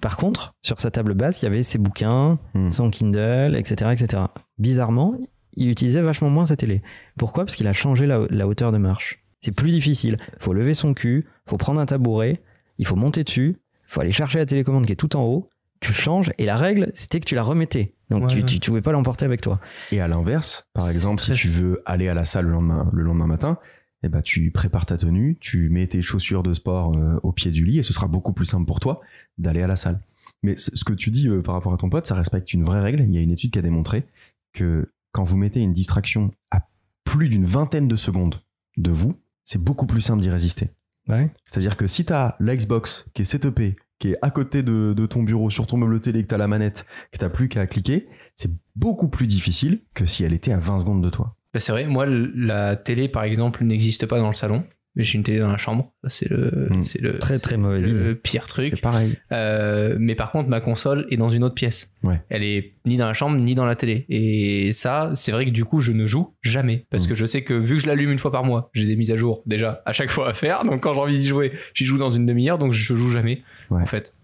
[0.00, 2.70] Par contre, sur sa table basse, il y avait ses bouquins, Hmm.
[2.70, 4.22] son Kindle, etc., etc.
[4.58, 5.14] Bizarrement,
[5.56, 6.82] il utilisait vachement moins sa télé.
[7.18, 7.44] Pourquoi?
[7.44, 9.22] Parce qu'il a changé la, la hauteur de marche.
[9.40, 10.16] C'est plus difficile.
[10.38, 12.40] faut lever son cul, faut prendre un tabouret,
[12.78, 15.48] il faut monter dessus, faut aller chercher la télécommande qui est tout en haut.
[15.82, 17.94] Tu changes et la règle, c'était que tu la remettais.
[18.10, 18.42] Donc Ouais, tu, ouais.
[18.44, 19.60] tu, tu pouvais pas l'emporter avec toi.
[19.90, 23.02] Et à l'inverse, par exemple, si tu veux aller à la salle le lendemain, le
[23.02, 23.58] lendemain matin,
[24.02, 27.50] eh ben, tu prépares ta tenue, tu mets tes chaussures de sport euh, au pied
[27.50, 29.00] du lit et ce sera beaucoup plus simple pour toi
[29.38, 30.00] d'aller à la salle.
[30.42, 32.80] Mais ce que tu dis euh, par rapport à ton pote, ça respecte une vraie
[32.80, 33.02] règle.
[33.02, 34.04] Il y a une étude qui a démontré
[34.52, 36.66] que quand vous mettez une distraction à
[37.04, 38.42] plus d'une vingtaine de secondes
[38.76, 39.14] de vous,
[39.44, 40.70] c'est beaucoup plus simple d'y résister.
[41.08, 41.30] Ouais.
[41.44, 45.06] C'est-à-dire que si tu as la Xbox qui est setupée, qui est à côté de,
[45.06, 47.68] ton bureau, sur ton meuble télé, que tu as la manette, que tu plus qu'à
[47.68, 51.36] cliquer, c'est beaucoup plus difficile que si elle était à 20 secondes de toi.
[51.54, 54.64] Bah, c'est vrai, moi, la télé, par exemple, n'existe pas dans le salon.
[54.94, 55.90] Mais j'ai une télé dans la chambre.
[56.02, 56.82] Ça, c'est le, Mm.
[56.82, 57.98] c'est le, Très, très mauvaise idée.
[57.98, 58.74] le pire truc.
[58.76, 59.16] C'est pareil.
[59.32, 61.94] Euh, mais par contre, ma console est dans une autre pièce.
[62.02, 62.20] Ouais.
[62.28, 64.04] Elle est ni dans la chambre ni dans la télé.
[64.10, 67.08] Et ça, c'est vrai que du coup, je ne joue jamais parce Mm.
[67.08, 69.10] que je sais que vu que je l'allume une fois par mois, j'ai des mises
[69.10, 70.64] à jour déjà à chaque fois à faire.
[70.64, 72.58] Donc quand j'ai envie d'y jouer, j'y joue dans une demi-heure.
[72.58, 73.80] Donc je joue jamais Ouais.
[73.80, 74.14] en fait.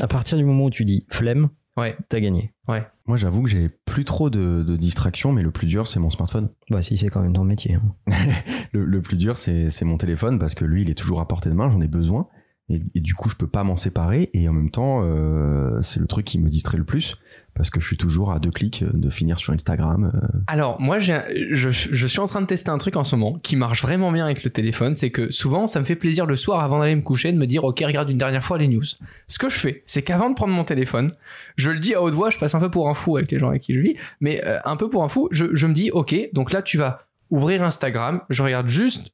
[0.00, 1.96] À partir du moment où tu dis flemme, Ouais.
[2.08, 2.52] t'as gagné.
[3.06, 6.10] Moi, j'avoue que j'ai plus trop de, de distractions, mais le plus dur, c'est mon
[6.10, 6.48] smartphone.
[6.70, 7.74] Bah si, c'est quand même ton métier.
[7.76, 8.12] hein.
[8.72, 11.28] Le, le plus dur, c'est c'est mon téléphone parce que lui, il est toujours à
[11.28, 12.26] portée de main, j'en ai besoin.
[12.68, 14.28] Et, du coup, je peux pas m'en séparer.
[14.32, 17.16] Et en même temps, euh, c'est le truc qui me distrait le plus
[17.54, 20.10] parce que je suis toujours à deux clics de finir sur Instagram.
[20.12, 20.38] euh.
[20.46, 23.82] Alors moi, je, suis en train de tester un truc en ce moment qui marche
[23.82, 24.94] vraiment bien avec le téléphone.
[24.94, 27.46] C'est que souvent, ça me fait plaisir le soir avant d'aller me coucher de me
[27.46, 28.84] dire ok, regarde une dernière fois les news.
[29.28, 31.12] Ce que je fais, c'est qu'avant de prendre mon téléphone,
[31.56, 33.38] je le dis à haute voix, je passe un peu pour un fou avec les
[33.38, 35.90] gens avec qui je vis, mais euh, un peu pour un fou, je me dis
[35.90, 39.08] ok, donc là tu vas ouvrir Instagram, je regarde juste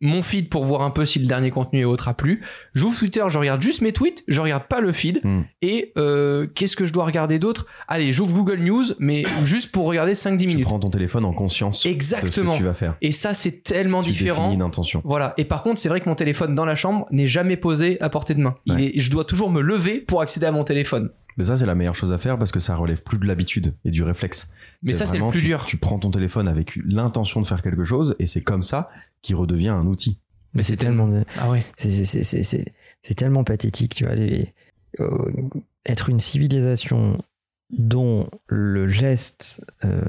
[0.00, 2.42] mon feed pour voir un peu si le dernier contenu et autre a plu.
[2.74, 5.20] J'ouvre Twitter, je regarde juste mes tweets, je regarde pas le feed.
[5.24, 5.42] Hmm.
[5.62, 7.66] Et euh, qu'est-ce que je dois regarder d'autre?
[7.88, 10.64] Allez, j'ouvre Google News, mais juste pour regarder 5-10 Tu minutes.
[10.64, 12.52] prends ton téléphone en conscience de ce Exactement.
[12.52, 12.96] que tu vas faire.
[13.02, 14.52] Et ça, c'est tellement Tu différent.
[14.52, 15.02] une intention.
[15.04, 15.34] Voilà.
[15.36, 18.08] Et par contre, c'est vrai que mon téléphone dans la chambre n'est jamais posé à
[18.10, 18.54] portée de main.
[18.66, 18.92] Il Ouais.
[18.96, 21.10] est, je dois toujours me lever pour accéder à mon téléphone.
[21.36, 23.74] Mais ça, c'est la meilleure chose à faire parce que ça relève plus de l'habitude
[23.84, 24.50] et du réflexe.
[24.82, 25.64] Mais ça, c'est le vraiment, plus tu- dur.
[25.66, 28.88] Tu prends ton téléphone avec l'intention de faire quelque chose et c'est comme ça
[29.22, 30.18] qu'il redevient un outil.
[30.54, 31.08] Mais c'est tellement,
[31.38, 31.62] Ah ouais.
[31.76, 32.72] c'est- c'est- c'est- c'est c'est-
[33.02, 34.14] c'est tellement pathétique, tu vois.
[34.14, 34.54] les-
[35.00, 35.32] euh,
[35.84, 37.18] être une civilisation
[37.70, 40.00] dont le geste, euh,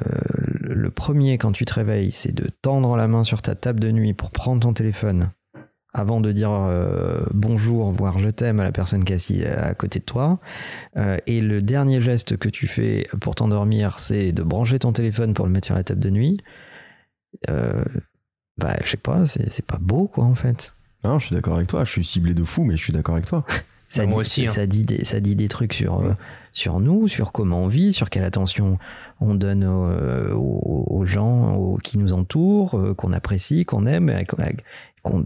[0.62, 3.92] le premier quand tu te réveilles, c'est de tendre la main sur ta table de
[3.92, 5.32] nuit pour prendre ton téléphone
[5.98, 9.74] avant de dire euh, bonjour, voire je t'aime à la personne qui est assise à
[9.74, 10.40] côté de toi.
[10.96, 15.34] Euh, et le dernier geste que tu fais pour t'endormir, c'est de brancher ton téléphone
[15.34, 16.40] pour le mettre sur la table de nuit.
[17.50, 17.84] Euh,
[18.58, 20.74] bah, je sais pas, c'est c'est pas beau, quoi, en fait.
[21.04, 21.84] Non, je suis d'accord avec toi.
[21.86, 23.46] Je suis ciblé de fou, mais je suis d'accord avec toi.
[23.90, 24.54] Ça, moi dit, aussi, ça, hein.
[24.54, 26.12] ça dit des, ça dit des trucs sur, euh,
[26.52, 28.78] sur nous, sur comment on vit, sur quelle attention
[29.22, 34.26] on donne aux, aux gens aux- qui nous entourent, euh, qu'on apprécie, qu'on aime, et
[34.26, 34.44] qu'on
[35.04, 35.26] qu'on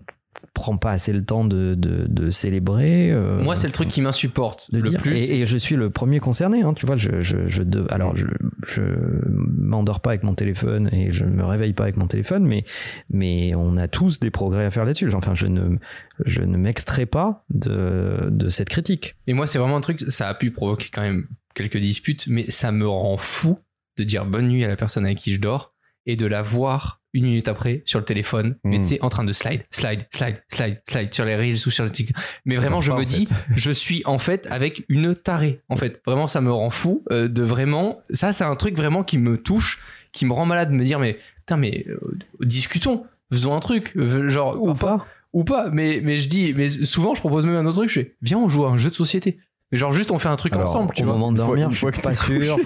[0.54, 3.12] prend pas assez le temps de, de, de célébrer.
[3.12, 5.02] euh, Moi, c'est le truc qui m'insupporte de le dire.
[5.02, 5.16] plus.
[5.16, 6.96] Et, et je suis le premier concerné, hein, tu vois.
[6.98, 8.26] Je, je, je de- alors, je,
[8.68, 8.82] je
[9.28, 12.66] m'endors pas avec mon téléphone et je me réveille pas avec mon téléphone, mais,
[13.10, 15.14] mais on a tous des progrès à faire là-dessus.
[15.14, 15.78] Enfin, je ne,
[16.26, 19.16] je ne m'extrais pas de, de cette critique.
[19.28, 22.50] Et moi, c'est vraiment un truc, ça a pu provoquer quand même quelques disputes, mais
[22.50, 23.60] ça me rend fou
[23.98, 25.74] de dire bonne nuit à la personne avec qui je dors
[26.06, 28.82] et de la voir une minute après sur le téléphone, mais Mm.
[28.82, 31.84] tu sais, en train de slide, slide, slide, slide, slide sur les reels ou sur
[31.84, 32.16] le TikTok.
[32.46, 35.62] Mais vraiment, je pas, me dis, je suis en fait avec une tarée.
[35.70, 38.02] En fait, vraiment, ça me rend fou euh, de vraiment.
[38.12, 39.82] Ça, c'est un truc vraiment qui me touche,
[40.14, 42.00] qui me rend malade de me dire, mais putain, mais euh,
[42.42, 45.06] discutons, faisons un truc, euh, genre Ou pas.
[45.34, 48.02] ou pas mais mais je dis mais souvent je propose même un autre truc je
[48.02, 49.40] fais viens on joue à un jeu de société
[49.72, 51.46] mais genre juste on fait un truc Alors, ensemble tu Au vois moment de Une
[51.46, 52.58] fois- dormir, je suis que pas t'es sûr.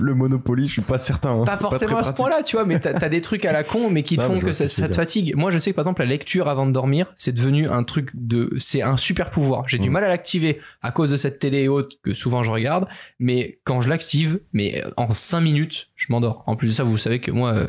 [0.00, 1.40] le, Monopoly, je suis pas certain.
[1.40, 1.44] hein.
[1.44, 2.16] pas forcément à ce pratique.
[2.16, 4.22] point là tu vois mais t'as as des trucs à la con mais qui te
[4.22, 6.66] Ouais, font que ça, te fatigue moi je sais que par exemple la lecture avant
[6.66, 9.92] de dormir c'est devenu un truc de c'est un super pouvoir j'ai du Mm.
[9.92, 12.86] mal à l'activer à cause de cette télé et autres que souvent je regarde
[13.18, 16.96] mais quand je l'active mais en 5 minutes je m'endors en plus de ça vous
[16.96, 17.66] savez que moi euh,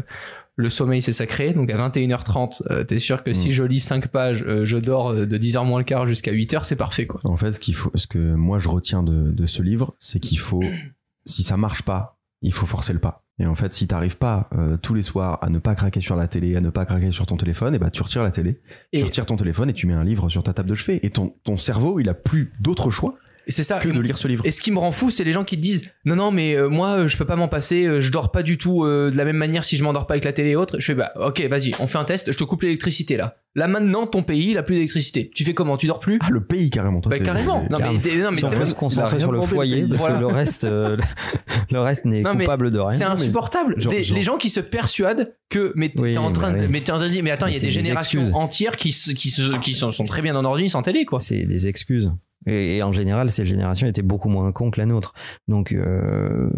[0.58, 3.52] le sommeil c'est sacré donc à 21h30 euh, t'es sûr que si Mm.
[3.52, 6.64] je lis 5 pages euh, je dors euh, de 10h moins le quart jusqu'à 8h
[6.64, 9.46] c'est parfait quoi En fait, ce qu'il faut, ce que moi je retiens de, de
[9.46, 10.64] ce livre, c'est qu'il faut,
[11.26, 13.24] si ça marche pas, il faut forcer le pas.
[13.38, 16.16] Et en fait, si t'arrives pas euh, tous les soirs à ne pas craquer sur
[16.16, 18.62] la télé, à ne pas craquer sur ton téléphone, et ben tu retires la télé,
[18.94, 21.02] Et- tu retires ton téléphone et tu mets un livre sur ta table de chevet.
[21.04, 23.16] Et ton, ton cerveau, il a plus d'autre choix
[23.48, 23.80] Et c'est ça.
[23.80, 24.44] que Et- de lire ce livre.
[24.46, 26.56] Et ce qui me rend fou, c'est les gens qui te disent non non mais
[26.56, 29.12] euh, moi euh, je peux pas m'en passer, euh, je dors pas du tout euh,
[29.12, 30.78] de la même manière si je m'endors pas avec la télé et autres.
[30.80, 33.38] Je fais bah ok vas-y on fait un test, je te coupe l'électricité là.
[33.54, 35.30] Là maintenant ton pays il a plus d'électricité.
[35.34, 35.78] Tu fais comment?
[35.78, 36.18] Tu dors plus?
[36.22, 37.00] Ah, le pays carrément.
[37.02, 37.66] Toi, Bah carrément.
[37.70, 39.88] Non mais, t'es- non, mais Si on t'es- peut se concentrer rien sur le foyer,
[39.88, 40.16] parce Voilà.
[40.16, 40.98] que le reste, euh,
[41.72, 42.98] le reste n'est Non, mais coupable de rien.
[42.98, 43.80] c'est insupportable.
[43.80, 46.58] genre- Des- genre- les gens qui se persuadent que mais t'es Oui, en train bah
[46.60, 46.70] de oui.
[46.72, 47.82] mais t'es en train de dire mais attends Mais il y a c'est des des
[47.82, 48.36] générations excuses.
[48.36, 51.20] entières qui se- qui se- qui sont, sont très bien endormies sans télé quoi.
[51.20, 52.12] C'est des excuses.
[52.46, 55.14] Et, en général, ces générations étaient beaucoup moins cons que la nôtre.
[55.48, 56.50] Donc, euh,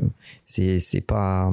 [0.46, 1.52] c'est pas.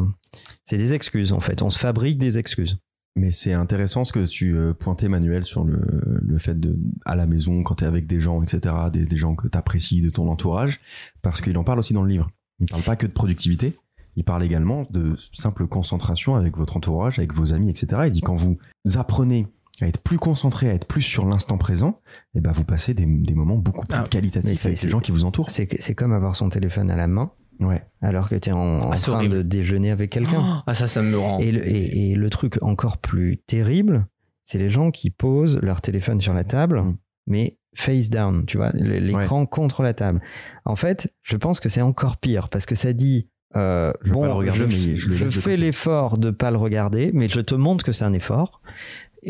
[0.65, 1.63] C'est des excuses, en fait.
[1.63, 2.79] On se fabrique des excuses.
[3.17, 7.27] Mais c'est intéressant ce que tu euh, pointais, Manuel, sur le, fait de, à la
[7.27, 10.11] maison, quand tu es avec des gens, etc., des, des gens que tu apprécies de
[10.11, 10.81] ton entourage,
[11.23, 12.29] parce qu'il en parle aussi dans le livre.
[12.59, 13.77] Il ne parle pas que de productivité,
[14.17, 18.03] il parle également de simple concentration avec votre entourage, avec vos amis, etc.
[18.07, 18.59] Il dit quand vous
[18.95, 19.47] apprenez
[19.81, 22.01] à être plus concentré, à être plus sur l'instant présent,
[22.35, 25.11] et ben vous passez des, des moments beaucoup plus Ah, qualitatifs avec les gens qui
[25.13, 25.51] vous entourent.
[25.51, 27.83] C'est comme avoir son téléphone à la main Ouais.
[28.03, 29.35] alors que tu es en, en Ah, train horrible.
[29.35, 30.63] de déjeuner avec quelqu'un.
[30.67, 31.39] Ah, ça, ça me rend.
[31.39, 34.07] Et, le, et, et le truc encore plus terrible,
[34.43, 36.97] c'est les gens qui posent leur téléphone sur la table, Mm.
[37.29, 40.21] mais face down, tu vois, l'écran contre la table.
[40.65, 43.29] En fait, je pense que c'est encore pire parce que ça dit.
[43.57, 47.29] euh, Je bon, regarder, je, mais je de fais l'effort de pas le regarder, mais
[47.29, 48.61] je te montre que c'est un effort.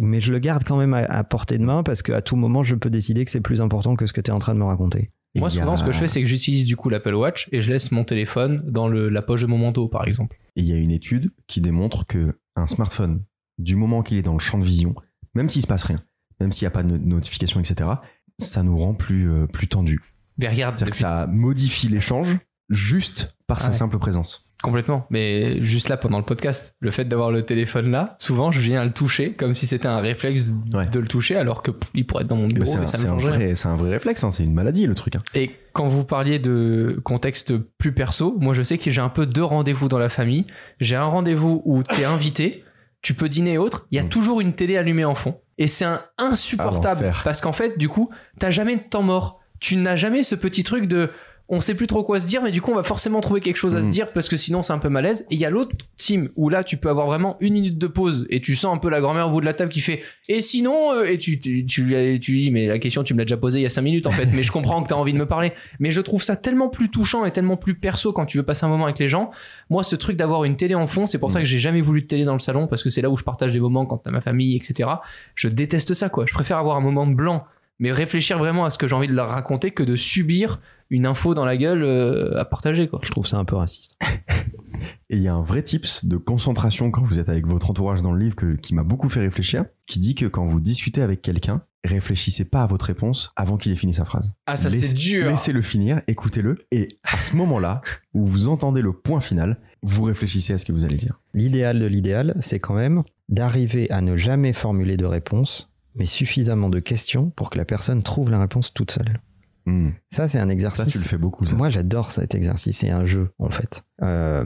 [0.02, 2.62] Mais je le garde quand même à, à portée de main parce qu'à tout moment,
[2.62, 4.58] je peux décider que c'est plus important que ce que tu es en train de
[4.58, 5.10] me raconter.
[5.34, 7.48] Et Moi, a- souvent, ce que je fais, c'est que j'utilise du coup l'Apple Watch
[7.52, 10.36] et je laisse mon téléphone dans le, la poche de mon manteau, par exemple.
[10.56, 13.22] Et il y a une étude qui démontre que un smartphone,
[13.58, 14.94] du moment qu'il est dans le champ de vision,
[15.34, 16.00] même s'il se passe rien,
[16.40, 17.90] même s'il n'y a pas de no- notification, etc.,
[18.38, 20.00] ça nous rend plus, euh, plus tendus.
[20.38, 22.36] Mais regarde, C'est-à-dire que ça modifie l'échange
[22.68, 23.74] juste par sa Ouais.
[23.74, 24.43] simple présence.
[24.64, 25.06] Complètement.
[25.10, 28.82] Mais juste là, pendant le podcast, le fait d'avoir le téléphone là, souvent, je viens
[28.84, 30.86] le toucher comme si c'était un réflexe Ouais.
[30.88, 32.86] de le toucher, alors que pff, il pourrait être dans mon bureau c'est un, un
[32.86, 33.36] changerait.
[33.36, 35.16] vrai, c'est un vrai réflexe, hein, c'est une maladie le truc.
[35.16, 35.20] hein.
[35.34, 39.26] Et quand vous parliez de contexte plus perso, moi je sais que j'ai un peu
[39.26, 40.46] deux rendez-vous dans la famille.
[40.80, 42.64] J'ai un rendez-vous où t'es invité,
[43.02, 44.08] tu peux dîner et autres, il y a Mm.
[44.08, 45.38] toujours une télé allumée en fond.
[45.58, 49.40] Et c'est un insupportable Ah, parce qu'en fait, du coup, t'as jamais de temps mort.
[49.60, 51.10] Tu n'as jamais ce petit truc de
[51.50, 53.56] on sait plus trop quoi se dire, mais du coup, on va forcément trouver quelque
[53.58, 53.90] chose à se Mm.
[53.90, 55.26] dire parce que sinon c'est un peu malaise.
[55.30, 57.86] Et il y a l'autre team où là, tu peux avoir vraiment une minute de
[57.86, 60.02] pause et tu sens un peu la grand-mère au bout de la table qui fait
[60.30, 63.12] et sinon, euh, et tu, tu, tu, lui- tu lui dis, mais la question, tu
[63.12, 64.88] me l'as déjà posée il y a 5 minutes en fait, mais je comprends que
[64.88, 65.52] t'as envie de me parler.
[65.80, 68.64] Mais je trouve ça tellement plus touchant et tellement plus perso quand tu veux passer
[68.64, 69.30] un moment avec les gens.
[69.68, 72.00] Moi, ce truc d'avoir une télé en fond, c'est pour ça que j'ai jamais voulu
[72.00, 73.98] de télé dans le salon parce que c'est là où je partage des moments quand
[73.98, 74.88] t'as ma famille, etc.
[75.34, 76.24] Je déteste ça, quoi.
[76.26, 77.44] Je préfère avoir un moment blanc,
[77.80, 80.58] mais réfléchir vraiment à ce que j'ai envie de leur raconter que de subir
[80.90, 83.00] une info dans la gueule euh, à partager, quoi.
[83.02, 83.98] Je trouve ça un peu raciste.
[85.08, 88.02] Et il y a un vrai tips de concentration quand vous êtes avec votre entourage
[88.02, 91.00] dans le livre que- qui m'a beaucoup fait réfléchir, qui dit que quand vous discutez
[91.00, 94.34] avec quelqu'un, réfléchissez pas à votre réponse avant qu'il ait fini sa phrase.
[94.46, 95.26] Ah, ça, c'est dur.
[95.28, 97.80] Laissez-le finir, écoutez-le, et à ce moment-là,
[98.14, 101.20] où vous entendez le point final, vous réfléchissez à ce que vous allez dire.
[101.34, 106.68] L'idéal de l'idéal, c'est quand même d'arriver à ne jamais formuler de réponse, mais suffisamment
[106.68, 109.20] de questions pour que la personne trouve la réponse toute seule.
[109.66, 109.90] Hmm.
[110.10, 110.92] Ça, c'est un Ça, exercice.
[110.92, 111.56] tu le fais beaucoup, ça.
[111.56, 112.78] Moi, j'adore cet exercice.
[112.78, 113.82] C'est un jeu, en fait.
[114.02, 114.44] Euh,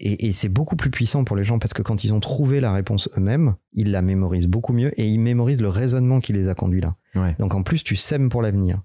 [0.00, 2.58] et et c'est beaucoup plus puissant pour les gens parce que quand ils ont trouvé
[2.58, 6.48] la réponse eux-mêmes, ils la mémorisent beaucoup mieux et ils mémorisent le raisonnement qui les
[6.48, 6.96] a conduits là.
[7.14, 7.36] Ouais.
[7.38, 8.82] Donc en plus, tu sèmes pour l'avenir.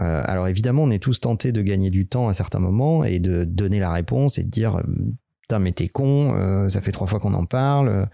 [0.00, 3.18] Euh, alors évidemment, on est tous tentés de gagner du temps à certains moments et
[3.18, 4.82] de donner la réponse et de dire euh,
[5.42, 8.08] Putain, mais t'es con, euh, ça fait trois fois qu'on en parle,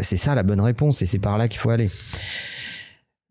[0.00, 1.90] c'est ça la bonne réponse et c'est par là qu'il faut aller.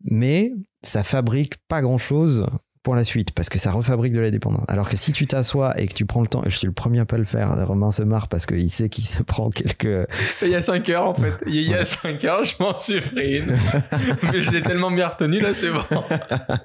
[0.04, 0.52] Mais
[0.82, 2.46] ça fabrique pas grand chose
[2.88, 4.64] pour la suite parce que ça refabrique de la dépendance.
[4.66, 7.00] Alors que si tu t'assois et que tu prends le temps, je suis le premier
[7.00, 10.08] à pas le faire, Romain se marre parce qu'il sait qu'il se prend quelques.
[10.40, 11.34] Il y a 5 heures, en fait.
[11.46, 13.58] Il y a 5 heures, je m'en suis pris une.
[14.32, 15.82] mais je l'ai tellement bien retenu, là, c'est bon.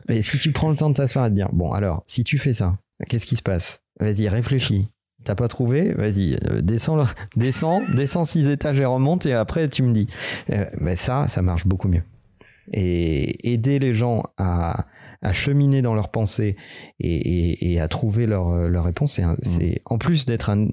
[0.07, 2.37] Mais si tu prends le temps de t'asseoir et de dire Bon, alors, si tu
[2.37, 2.77] fais ça,
[3.09, 3.81] qu'est-ce qui se passe?
[3.99, 4.87] Vas-y, réfléchis.
[5.25, 5.93] T'as pas trouvé?
[5.93, 7.03] Vas-y, euh, descends,
[7.35, 10.07] descends, descends six étages et remonte et après tu me dis.
[10.51, 12.03] Euh, ben ça, ça marche beaucoup mieux.
[12.71, 14.85] Et aider les gens à,
[15.23, 16.55] à cheminer dans leurs pensées
[16.99, 20.67] et, et- et à trouver leur, euh, leur réponse, c'est, c'est en plus d'être un,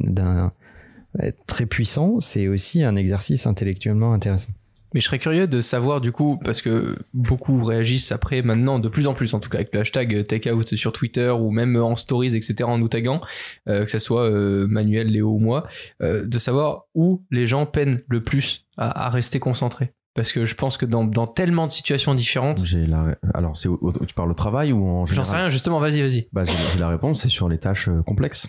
[1.47, 4.51] très puissant, c'est aussi un exercice intellectuellement intéressant.
[4.93, 8.89] Mais je serais curieux de savoir du coup, parce que beaucoup réagissent après maintenant, de
[8.89, 11.95] plus en plus en tout cas avec le hashtag takeout sur Twitter ou même en
[11.95, 12.65] stories, etc.
[12.65, 13.21] en nous taguant,
[13.69, 15.69] euh, que ce soit euh, Manuel, Léo ou moi,
[16.03, 19.93] euh, de savoir où les gens peinent le plus à, à rester concentrés.
[20.15, 23.17] Parce que je pense que dans, dans tellement de situations différentes, J'ai la...
[23.33, 23.69] Alors, c'est
[24.07, 26.29] tu parles au travail ou en j'en général sais rien, justement, vas-y, vas-y.
[26.33, 28.49] Bah, j'ai la réponse, c'est sur les tâches euh, complexes.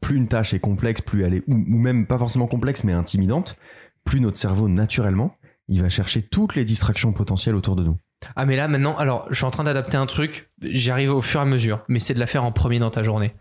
[0.00, 2.92] Plus une tâche est complexe, plus elle est, ou, ou même pas forcément complexe, mais
[2.92, 3.56] intimidante,
[4.04, 5.34] plus notre cerveau, naturellement,
[5.68, 7.96] il va chercher toutes les distractions potentielles autour de nous.
[8.36, 11.22] Ah mais là maintenant, alors je suis en train d'adapter un truc, j'y arrive au
[11.22, 13.34] fur et à mesure, mais c'est de la faire en premier dans ta journée.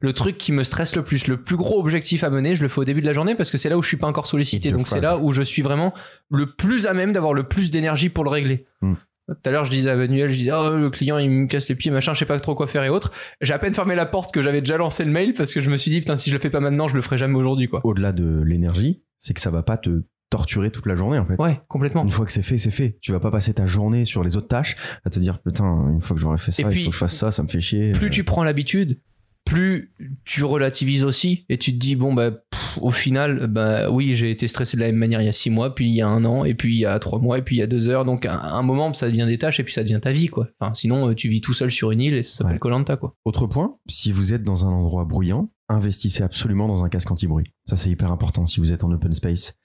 [0.00, 2.68] Le truc qui me stresse le plus, le plus gros objectif à mener, je le
[2.68, 4.26] fais au début de la journée parce que c'est là où je suis pas encore
[4.26, 5.94] sollicité, De donc c'est là où je suis vraiment
[6.30, 8.66] le plus à même d'avoir le plus d'énergie pour le régler.
[8.82, 8.94] Hmm.
[9.28, 11.68] Tout à l'heure, je disais à Manuel, je disais, oh, le client, il me casse
[11.68, 13.12] les pieds, machin, je sais pas trop quoi faire et autres.
[13.40, 15.68] J'ai à peine fermé la porte que j'avais déjà lancé le mail parce que je
[15.68, 17.66] me suis dit, putain, si je le fais pas maintenant, je le ferai jamais aujourd'hui,
[17.66, 17.80] quoi.
[17.82, 21.40] Au-delà de l'énergie, c'est que ça va pas te torturer toute la journée, en fait.
[21.40, 22.04] Ouais, complètement.
[22.04, 22.98] Une fois que c'est fait, c'est fait.
[23.00, 26.00] Tu vas pas passer ta journée sur les autres tâches à te dire, putain, une
[26.00, 27.92] fois que j'aurais fait ça, il faut que je fasse ça, ça me fait chier.
[27.92, 29.00] plus tu prends l'habitude,
[29.46, 29.94] plus
[30.24, 34.30] tu relativises aussi et tu te dis bon bah pff, au final bah oui j'ai
[34.30, 36.08] été stressé de la même manière il y a six mois puis il y a
[36.08, 37.88] un an et puis il y a trois mois et puis il y a deux
[37.88, 40.26] heures donc à un moment ça devient des tâches et puis ça devient ta vie
[40.26, 42.58] quoi enfin sinon euh, tu vis tout seul sur une île et ça s'appelle Ouais.
[42.58, 46.88] Colanta quoi Autre point, si vous êtes dans un endroit bruyant, investissez absolument dans un
[46.88, 47.46] casque anti-bruit.
[47.66, 48.46] Ça, c'est hyper important.
[48.46, 49.58] Si vous êtes en open space,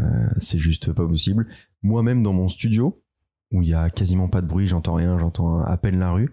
[0.00, 0.02] euh,
[0.36, 1.46] c'est juste pas possible.
[1.82, 3.02] Moi-même, dans mon studio,
[3.50, 6.30] où il y a quasiment pas de bruit, j'entends rien, j'entends à peine la rue,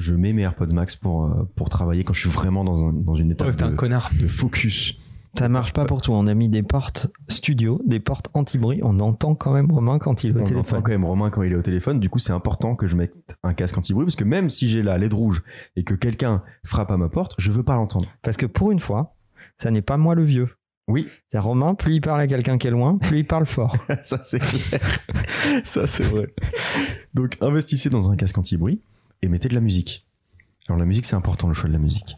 [0.00, 2.92] je mets mes AirPods Max pour, euh, pour travailler quand je suis vraiment dans, un,
[2.92, 4.98] dans une étape oh, un de, connard de focus.
[5.38, 6.12] Ça marche pas pour tout.
[6.12, 8.80] On a mis des portes studio, des portes anti-bruit.
[8.82, 10.82] On entend quand même Romain quand il est au On entend téléphone.
[10.82, 12.00] quand même Romain quand il est au téléphone.
[12.00, 14.82] Du coup, c'est important que je mette un casque anti-bruit parce que même si j'ai
[14.82, 15.42] la LED rouge
[15.76, 18.08] et que quelqu'un frappe à ma porte, je veux pas l'entendre.
[18.22, 19.14] Parce que pour une fois,
[19.56, 20.48] ça n'est pas moi le vieux.
[20.88, 23.76] Oui, C'est Romain, plus il parle à quelqu'un qui est loin, plus il parle fort.
[24.02, 24.80] ça c'est clair.
[25.62, 26.26] ça c'est vrai.
[27.14, 28.80] Donc investissez dans un casque anti-bruit
[29.22, 30.06] et mettez de la musique.
[30.68, 32.16] Alors la musique c'est important le choix de la musique.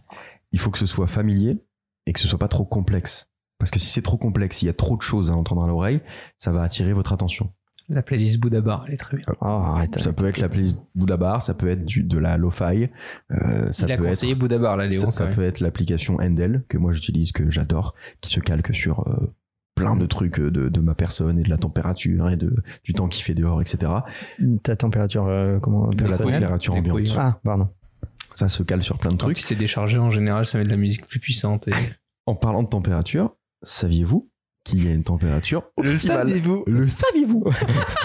[0.52, 1.58] Il faut que ce soit familier
[2.06, 3.30] et que ce soit pas trop complexe.
[3.58, 5.68] Parce que si c'est trop complexe, il y a trop de choses à entendre à
[5.68, 6.00] l'oreille,
[6.36, 7.52] ça va attirer votre attention.
[7.88, 10.00] la playlist Bouddha Bar elle est très bien Oh, arrête.
[10.00, 12.90] Ça peut être la playlist Bouddha Bar, ça peut être du, de la lo-fi,
[13.30, 16.16] euh, ça il a peut être conseillé Bouddha Bar là Léo ça, peut être l'application
[16.16, 19.32] Endel que moi j'utilise, que j'adore, qui se calque sur euh,
[19.74, 22.54] plein de trucs euh, de, de ma personne et de la température et de,
[22.84, 23.90] du temps qu'il fait dehors, etc.
[24.62, 26.96] Ta température, euh, comment De la température ambiante.
[26.98, 27.16] couilles, ouais.
[27.18, 27.68] Ah, pardon.
[28.34, 29.38] Ça se cale sur plein de quand trucs.
[29.40, 31.72] il s'est déchargé en général ça met de la musique plus puissante et...
[32.26, 34.30] En parlant de température, saviez-vous
[34.64, 36.28] qu'il y a une température Le optimale?
[36.28, 36.64] saviez-vous?
[36.68, 37.44] Le saviez-vous?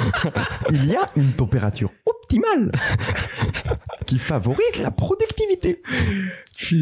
[0.71, 2.71] Il y a une température optimale
[4.07, 5.83] qui favorise la productivité.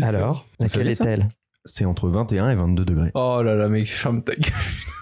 [0.02, 1.28] Alors, laquelle est-elle?
[1.66, 3.12] C'est entre 21 et 22 degrés.
[3.16, 4.54] Oh là là, mec, ferme ta gueule.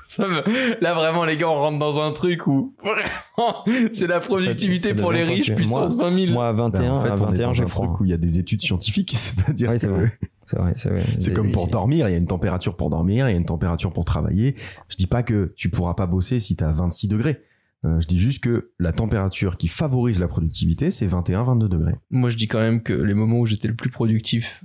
[0.08, 4.20] Ça me- Là, vraiment, les gars, on rentre dans un truc où vraiment, c'est la
[4.20, 5.56] productivité Ça- ça pour les riches, tranquille.
[5.56, 6.32] puissance 20 000.
[6.34, 7.88] Moi, à 21, Ben, en fait, à on est 21, dans j'ai un froid.
[7.88, 10.12] truc où il y a des études scientifiques, c'est-à-dire Oui, que c'est vrai.
[10.46, 11.04] C'est vrai, c'est vrai.
[11.20, 13.46] c'est comme pour dormir, il y a une température pour dormir, il y a une
[13.46, 14.56] température pour travailler.
[14.90, 17.42] Je dis pas que tu pourras pas bosser si tu as 26 degrés.
[17.86, 21.96] Euh, je dis juste que la température qui favorise la productivité, c'est 21-22 degrés.
[22.12, 24.64] Moi, je dis quand même que les moments où j'étais le plus productif,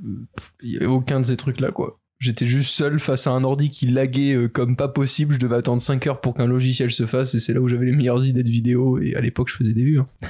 [0.63, 2.01] il y avait aucun de ces trucs-là, quoi.
[2.21, 5.35] J'étais juste seul face à un ordi qui laguait euh, comme pas possible.
[5.35, 7.87] Je devais attendre 5 heures pour qu'un logiciel se fasse et c'est là où j'avais
[7.87, 8.99] les meilleures idées de vidéos.
[8.99, 10.01] Et à l'époque, je faisais des vues.
[10.01, 10.07] hein.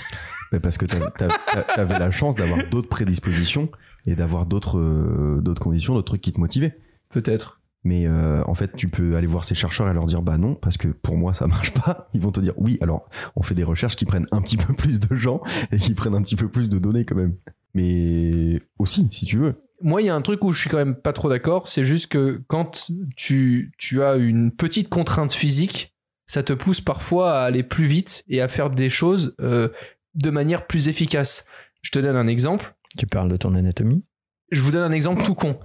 [0.53, 3.70] Mais parce que t'avais la chance d'avoir d'autres prédispositions
[4.07, 6.78] et d'avoir d'autres euh, d'autres conditions, d'autres trucs qui te motivaient.
[7.11, 7.57] Peut-être.
[7.89, 10.55] Mais euh, en fait, tu peux aller voir ces chercheurs et leur dire bah non,
[10.55, 12.11] parce que pour moi ça marche pas.
[12.12, 14.74] Ils vont te dire oui, alors on fait des recherches qui prennent un petit peu
[14.76, 15.41] plus de gens
[15.72, 17.36] et qui prennent un petit peu plus de données quand même.
[17.72, 19.55] Mais aussi, si tu veux.
[19.80, 21.66] Moi, il y a un truc où je suis quand même pas trop d'accord.
[21.66, 25.95] C'est juste que quand tu, tu as une petite contrainte physique,
[26.26, 29.70] ça te pousse parfois à aller plus vite et à faire des choses euh,
[30.14, 31.47] de manière plus efficace.
[31.80, 32.74] Je te donne un exemple.
[32.99, 34.05] Tu parles de ton anatomie?
[34.51, 35.59] Je vous donne un exemple tout con.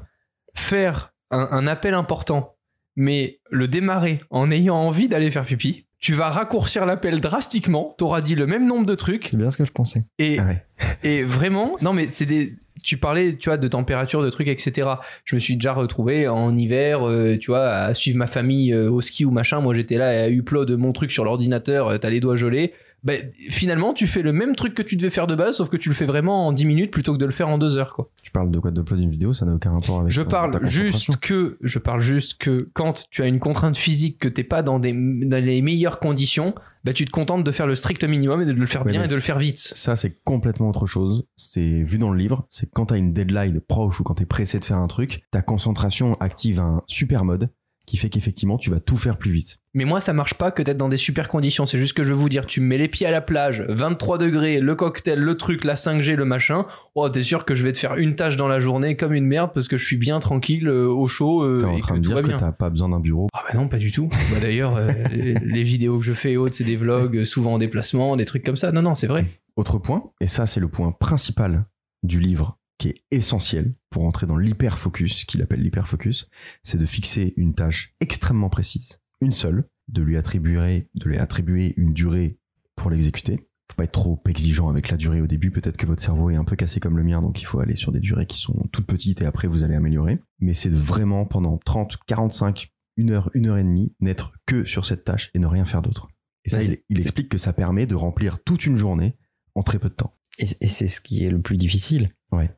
[0.55, 2.55] Faire un, un appel important,
[2.95, 7.95] mais le démarrer en ayant envie d'aller faire pipi, tu vas raccourcir l'appel drastiquement.
[7.97, 10.03] T'auras dit le même nombre de trucs C'est bien ce que je pensais.
[10.19, 10.63] et Ah ouais.
[11.03, 12.53] et vraiment, non mais c'est des.
[12.83, 14.89] Tu parlais, tu vois, de température, de trucs, etc.
[15.23, 18.91] Je me suis déjà retrouvé en hiver, euh, tu vois, à suivre ma famille euh,
[18.91, 19.61] au ski ou machin.
[19.61, 21.87] Moi, j'étais là à upload mon truc sur l'ordinateur.
[21.87, 22.73] euh, T'as les doigts gelés.
[23.03, 25.75] Ben, finalement, tu fais le même truc que tu devais faire de base, sauf que
[25.77, 27.93] tu le fais vraiment en 10 minutes plutôt que de le faire en 2 heures,
[27.95, 28.09] quoi.
[28.23, 30.65] Tu parles de quoi d'upload une vidéo, ça n'a aucun rapport avec Je ton- parle
[30.65, 34.61] juste que, je parle juste que quand tu as une contrainte physique, que t'es pas
[34.63, 38.41] dans des, dans les meilleures conditions, bah, tu te contentes de faire le strict minimum
[38.41, 39.57] et de le faire Ouais, bien et de le faire vite.
[39.59, 41.25] Ça, c'est complètement autre chose.
[41.37, 42.45] C'est vu dans le livre.
[42.49, 45.41] C'est quand t'as une deadline proche ou quand t'es pressé de faire un truc, ta
[45.41, 47.49] concentration active un super mode
[47.85, 49.57] qui fait qu'effectivement, tu vas tout faire plus vite.
[49.73, 51.65] Mais moi, ça marche pas que d'être dans des super conditions.
[51.65, 53.65] C'est juste que je veux vous dire, tu me mets les pieds à la plage,
[53.67, 56.65] 23 degrés, le cocktail, le truc, la 5G, le machin.
[56.95, 59.25] Oh, t'es sûr que je vais te faire une tâche dans la journée comme une
[59.25, 61.95] merde parce que je suis bien tranquille, euh, au chaud euh, T'es en et train
[61.95, 63.27] que de tout dire va que t'as pas besoin d'un bureau.
[63.33, 64.09] Ah bah non, pas du tout.
[64.31, 67.53] Bah d'ailleurs, euh, les vidéos que je fais et autres, c'est des vlogs, euh, souvent
[67.53, 68.71] en déplacement, des trucs comme ça.
[68.71, 69.25] Non, non, c'est vrai.
[69.55, 71.65] Autre point, et ça c'est le point principal
[72.03, 76.29] du livre qui est essentiel pour entrer dans l'hyperfocus, qu'il appelle l'hyperfocus,
[76.63, 81.73] c'est de fixer une tâche extrêmement précise, une seule, de lui attribuer, de lui attribuer
[81.77, 82.39] une durée
[82.75, 83.47] pour l'exécuter.
[83.71, 86.35] Faut pas être trop exigeant avec la durée au début, peut-être que votre cerveau est
[86.35, 88.67] un peu cassé comme le mien, donc il faut aller sur des durées qui sont
[88.73, 90.19] toutes petites et après vous allez améliorer.
[90.39, 94.85] Mais c'est vraiment pendant 30, 45, une heure, une heure et demie, n'être que sur
[94.85, 96.09] cette tâche et ne rien faire d'autre.
[96.43, 99.15] Et ça, il, explique que ça permet de remplir toute une journée
[99.55, 100.13] en très peu de temps.
[100.37, 102.11] Et, et c'est ce qui est le plus difficile.
[102.33, 102.51] Ouais.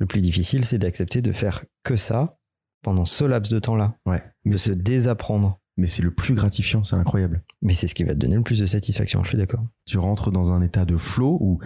[0.00, 2.38] Le plus difficile, c'est d'accepter de faire que ça
[2.82, 3.96] pendant ce laps de temps-là.
[4.06, 4.22] Ouais.
[4.46, 5.60] De se désapprendre.
[5.76, 7.42] Mais c'est le plus gratifiant, c'est incroyable.
[7.62, 9.64] Mais c'est ce qui va te donner le plus de satisfaction, je suis d'accord.
[9.86, 11.58] Tu rentres dans un état de flow où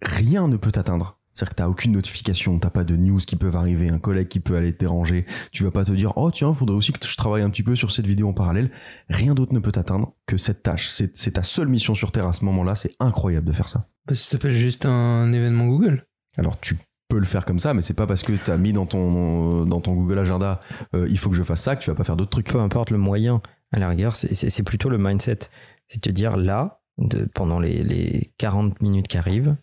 [0.00, 1.20] rien ne peut t'atteindre.
[1.34, 4.38] C'est-à-dire que t'as aucune notification, t'as pas de news qui peuvent arriver, un collègue qui
[4.38, 5.26] peut aller te déranger.
[5.50, 7.74] Tu vas pas te dire, oh tiens, faudrait aussi que je travaille un petit peu
[7.74, 8.70] sur cette vidéo en parallèle.
[9.08, 10.88] Rien d'autre ne peut t'atteindre que cette tâche.
[10.88, 12.76] C'est ta seule mission sur Terre à ce moment-là.
[12.76, 13.88] C'est incroyable de faire ça.
[14.06, 16.06] Bah, ça s'appelle juste un événement Google.
[16.36, 16.76] Alors tu
[17.14, 19.80] peux le faire comme ça, mais c'est pas parce que t'as mis dans ton dans
[19.80, 20.58] ton Google Agenda,
[20.94, 22.48] euh, il faut que je fasse ça que tu vas pas faire d'autres trucs.
[22.48, 23.40] Peu importe le moyen,
[23.72, 25.38] à la rigueur, c'est plutôt le mindset.
[25.86, 29.56] C'est te dire là, de, pendant les, les 40 minutes qui arrivent,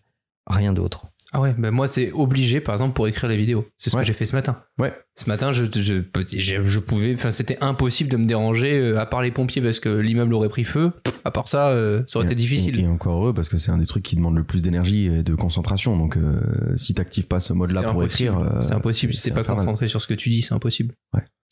[0.46, 1.08] rien d'autre.
[1.34, 3.66] Ah ouais, bah moi c'est obligé par exemple pour écrire les vidéos.
[3.78, 4.02] C'est ce Ouais.
[4.02, 4.62] que j'ai fait ce matin.
[4.78, 4.92] Ouais.
[5.16, 9.06] Ce matin, je, je, je, je pouvais, enfin c'était impossible de me déranger euh, à
[9.06, 10.92] part les pompiers parce que l'immeuble aurait pris feu.
[11.24, 12.78] À part ça, euh, ça aurait été difficile.
[12.78, 15.06] Et, et encore heureux parce que c'est un des trucs qui demande le plus d'énergie
[15.06, 15.96] et de concentration.
[15.96, 16.40] Donc euh,
[16.76, 18.28] si t'actives pas ce mode-là pour impossible.
[18.34, 19.14] écrire, euh, c'est impossible.
[19.14, 20.94] Si t'es pas concentré sur ce que tu dis, c'est impossible.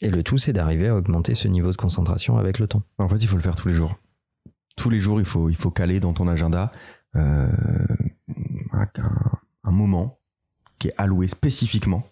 [0.03, 2.83] Et le tout, c'est d'arriver à augmenter ce niveau de concentration avec le temps.
[2.99, 3.97] En fait, il faut le faire tous les jours.
[4.77, 6.73] Tous les jours, il faut, il faut caler dans ton agenda
[7.17, 7.49] euh,
[8.73, 8.87] un,
[9.71, 10.19] un- moment
[10.79, 12.03] qui est alloué spécifiquement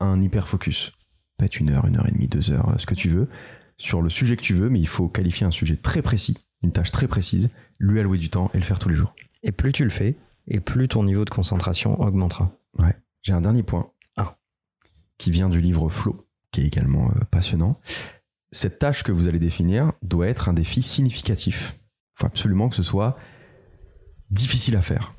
[0.00, 0.92] à un hyper focus.
[1.36, 3.28] Peut-être une heure, une heure et demie, deux heures, ce que tu veux,
[3.76, 6.72] sur le sujet que tu veux, mais il faut qualifier un sujet très précis, une
[6.72, 9.14] tâche très précise, lui allouer du temps et le faire tous les jours.
[9.42, 10.16] Et plus tu le fais,
[10.46, 12.52] et plus ton niveau de concentration augmentera.
[13.22, 14.36] J'ai un dernier point Ah.
[15.18, 17.78] qui vient du livre Flow, qui est également euh, passionnant.
[18.52, 21.74] Cette tâche que vous allez définir doit être un défi significatif.
[22.14, 23.16] Il faut absolument que ce soit
[24.30, 25.14] difficile à faire.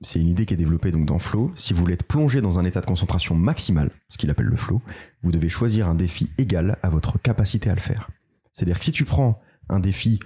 [0.00, 1.52] C'est une idée qui est développée donc dans Flow.
[1.54, 4.56] Si vous voulez être plongé dans un état de concentration maximal, ce qu'il appelle le
[4.56, 4.82] Flow,
[5.22, 8.10] vous devez choisir un défi égal à votre capacité à le faire.
[8.52, 10.20] C'est-à-dire que si tu prends un défi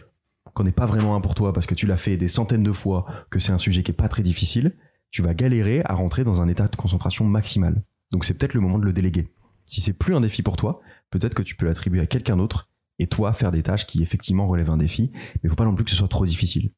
[0.55, 2.73] qu'on n'est pas vraiment un pour toi parce que tu l'as fait des centaines de
[2.73, 4.75] fois, que c'est un sujet qui est pas très difficile,
[5.11, 7.83] tu vas galérer à rentrer dans un état de concentration maximale.
[8.11, 9.29] Donc c'est peut-être le moment de le déléguer.
[9.65, 12.69] Si c'est plus un défi pour toi, peut-être que tu peux l'attribuer à quelqu'un d'autre
[12.99, 15.75] et toi faire des tâches qui effectivement relèvent un défi, mais il faut pas non
[15.75, 16.73] plus que ce soit trop difficile.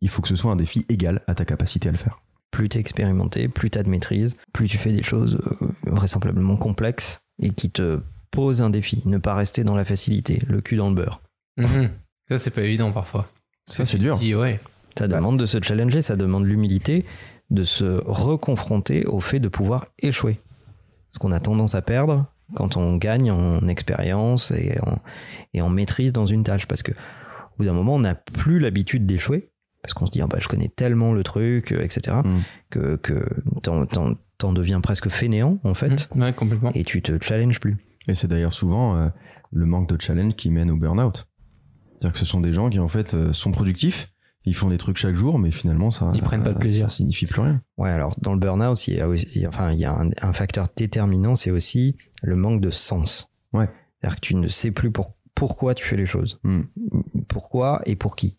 [0.00, 2.20] Il faut que ce soit un défi égal à ta capacité à le faire.
[2.52, 5.66] Plus tu es expérimenté, plus tu as de maîtrise, plus tu fais des choses euh,
[5.86, 8.00] vraisemblablement complexes et qui te
[8.30, 9.02] posent un défi.
[9.04, 11.20] Ne pas rester dans la facilité, le cul dans le beurre.
[11.56, 11.90] Mhm.
[12.28, 13.28] Ça c'est pas évident parfois.
[13.64, 14.18] Ça, c'est dur.
[14.18, 14.60] Dis, ouais.
[14.98, 17.04] Ça demande de se challenger, ça demande l'humilité,
[17.50, 20.40] de se reconfronter au fait de pouvoir échouer.
[21.10, 24.98] Ce qu'on a tendance à perdre quand on gagne en expérience et en,
[25.54, 26.66] et en maîtrise dans une tâche.
[26.66, 29.51] Parce que au bout d'un moment, on n'a plus l'habitude d'échouer.
[29.82, 32.38] Parce qu'on se dit, Ah bah, je connais tellement le truc, euh, etc., Mm.
[32.70, 33.26] que, que
[33.62, 36.22] t'en, t'en- t'en deviens presque fainéant, en fait, Mhm.
[36.22, 36.70] Ouais, complètement.
[36.74, 37.76] et tu te challenges plus.
[38.08, 39.08] Et c'est d'ailleurs souvent euh,
[39.50, 41.28] le manque de challenge qui mène au burn-out.
[41.98, 44.12] C'est-à-dire que ce sont des gens qui en fait euh, sont productifs,
[44.44, 46.90] ils font des trucs chaque jour, mais finalement ça Ils prennent pas de plaisir.
[46.90, 47.60] Ça signifie plus rien.
[47.76, 50.32] Ouais, alors dans le burn-out, il y a, aussi- enfin, il y a un, un
[50.32, 53.30] facteur déterminant, c'est aussi le manque de sens.
[53.52, 53.68] Ouais.
[54.00, 56.40] C'est-à-dire que tu ne sais plus pour, pourquoi tu fais les choses.
[56.42, 56.62] Hmm.
[57.28, 58.36] Pourquoi et pour qui.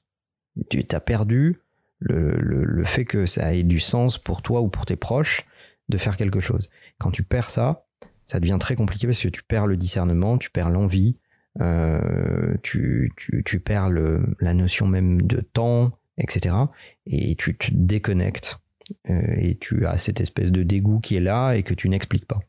[0.69, 1.59] Tu as perdu
[1.99, 5.45] le, le- fait que ça ait du sens pour toi ou pour tes proches
[5.89, 6.69] de faire quelque chose.
[6.99, 7.85] Quand tu perds ça,
[8.25, 11.17] ça devient très compliqué parce que tu perds le discernement, tu perds l'envie,
[11.61, 13.11] euh, tu,
[13.45, 16.55] tu, perds le, la notion même de temps, etc.
[17.05, 18.59] Et tu te déconnectes
[19.09, 22.25] euh, et tu as cette espèce de dégoût qui est là et que tu n'expliques
[22.27, 22.39] pas.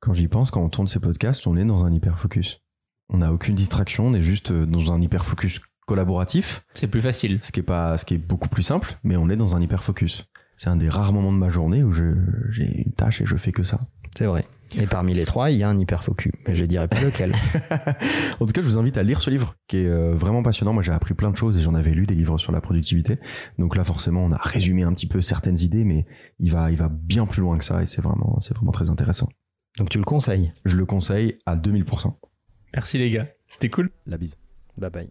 [0.00, 2.62] Quand j'y pense, quand on tourne ces podcasts, on est dans un hyper focus.
[3.08, 7.00] On n'a aucune distraction, on est juste euh, dans un hyper focus collaboratif, C'est plus
[7.00, 7.38] facile.
[7.42, 9.60] ce qui est pas, ce qui est beaucoup plus simple, mais on est dans un
[9.62, 10.26] hyper focus.
[10.58, 12.14] C'est un des rares moments de ma journée où je-
[12.50, 13.80] j'ai une tâche et je fais que ça.
[14.16, 14.46] C'est vrai.
[14.78, 16.32] Et parmi les trois, il y a un hyperfocus.
[16.48, 17.32] Mais je dirais pas lequel.
[18.40, 20.72] en tout cas, je vous invite à lire ce livre qui est euh, vraiment passionnant.
[20.72, 23.18] Moi, j'ai appris plein de choses et j'en avais lu des livres sur la productivité.
[23.58, 26.06] Donc là, forcément, on a résumé un petit peu certaines idées, mais
[26.40, 28.90] il va, il va bien plus loin que ça et c'est vraiment, c'est vraiment très
[28.90, 29.28] intéressant.
[29.78, 30.52] Donc tu le conseilles?
[30.64, 32.14] Je le conseille à 2000%.
[32.74, 33.28] Merci les gars.
[33.46, 33.90] C'était cool.
[34.06, 34.36] La bise.
[34.78, 35.10] Bye bye.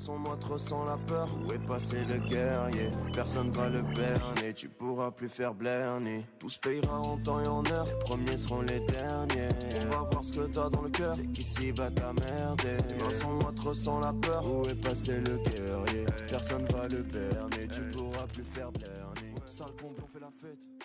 [0.00, 1.28] Sont moites, ressens la peur.
[1.46, 2.90] Où est passé le guerrier?
[3.12, 4.54] Personne va le berner.
[4.54, 6.24] Tu pourras plus faire blerner.
[6.38, 7.84] Tout se payera en temps et en heure.
[7.84, 9.50] Les premiers seront les derniers.
[9.84, 11.14] On va voir ce que t'as dans le cœur.
[11.16, 12.62] C'est qu'ici bas ta merde.
[12.62, 14.42] Les mains sont moites, ressens la peur.
[14.50, 16.06] Où est passé le guerrier?
[16.28, 17.68] Personne va le berner.
[17.70, 19.34] Tu pourras plus faire blerner.
[19.50, 20.79] Sale on fait la fête.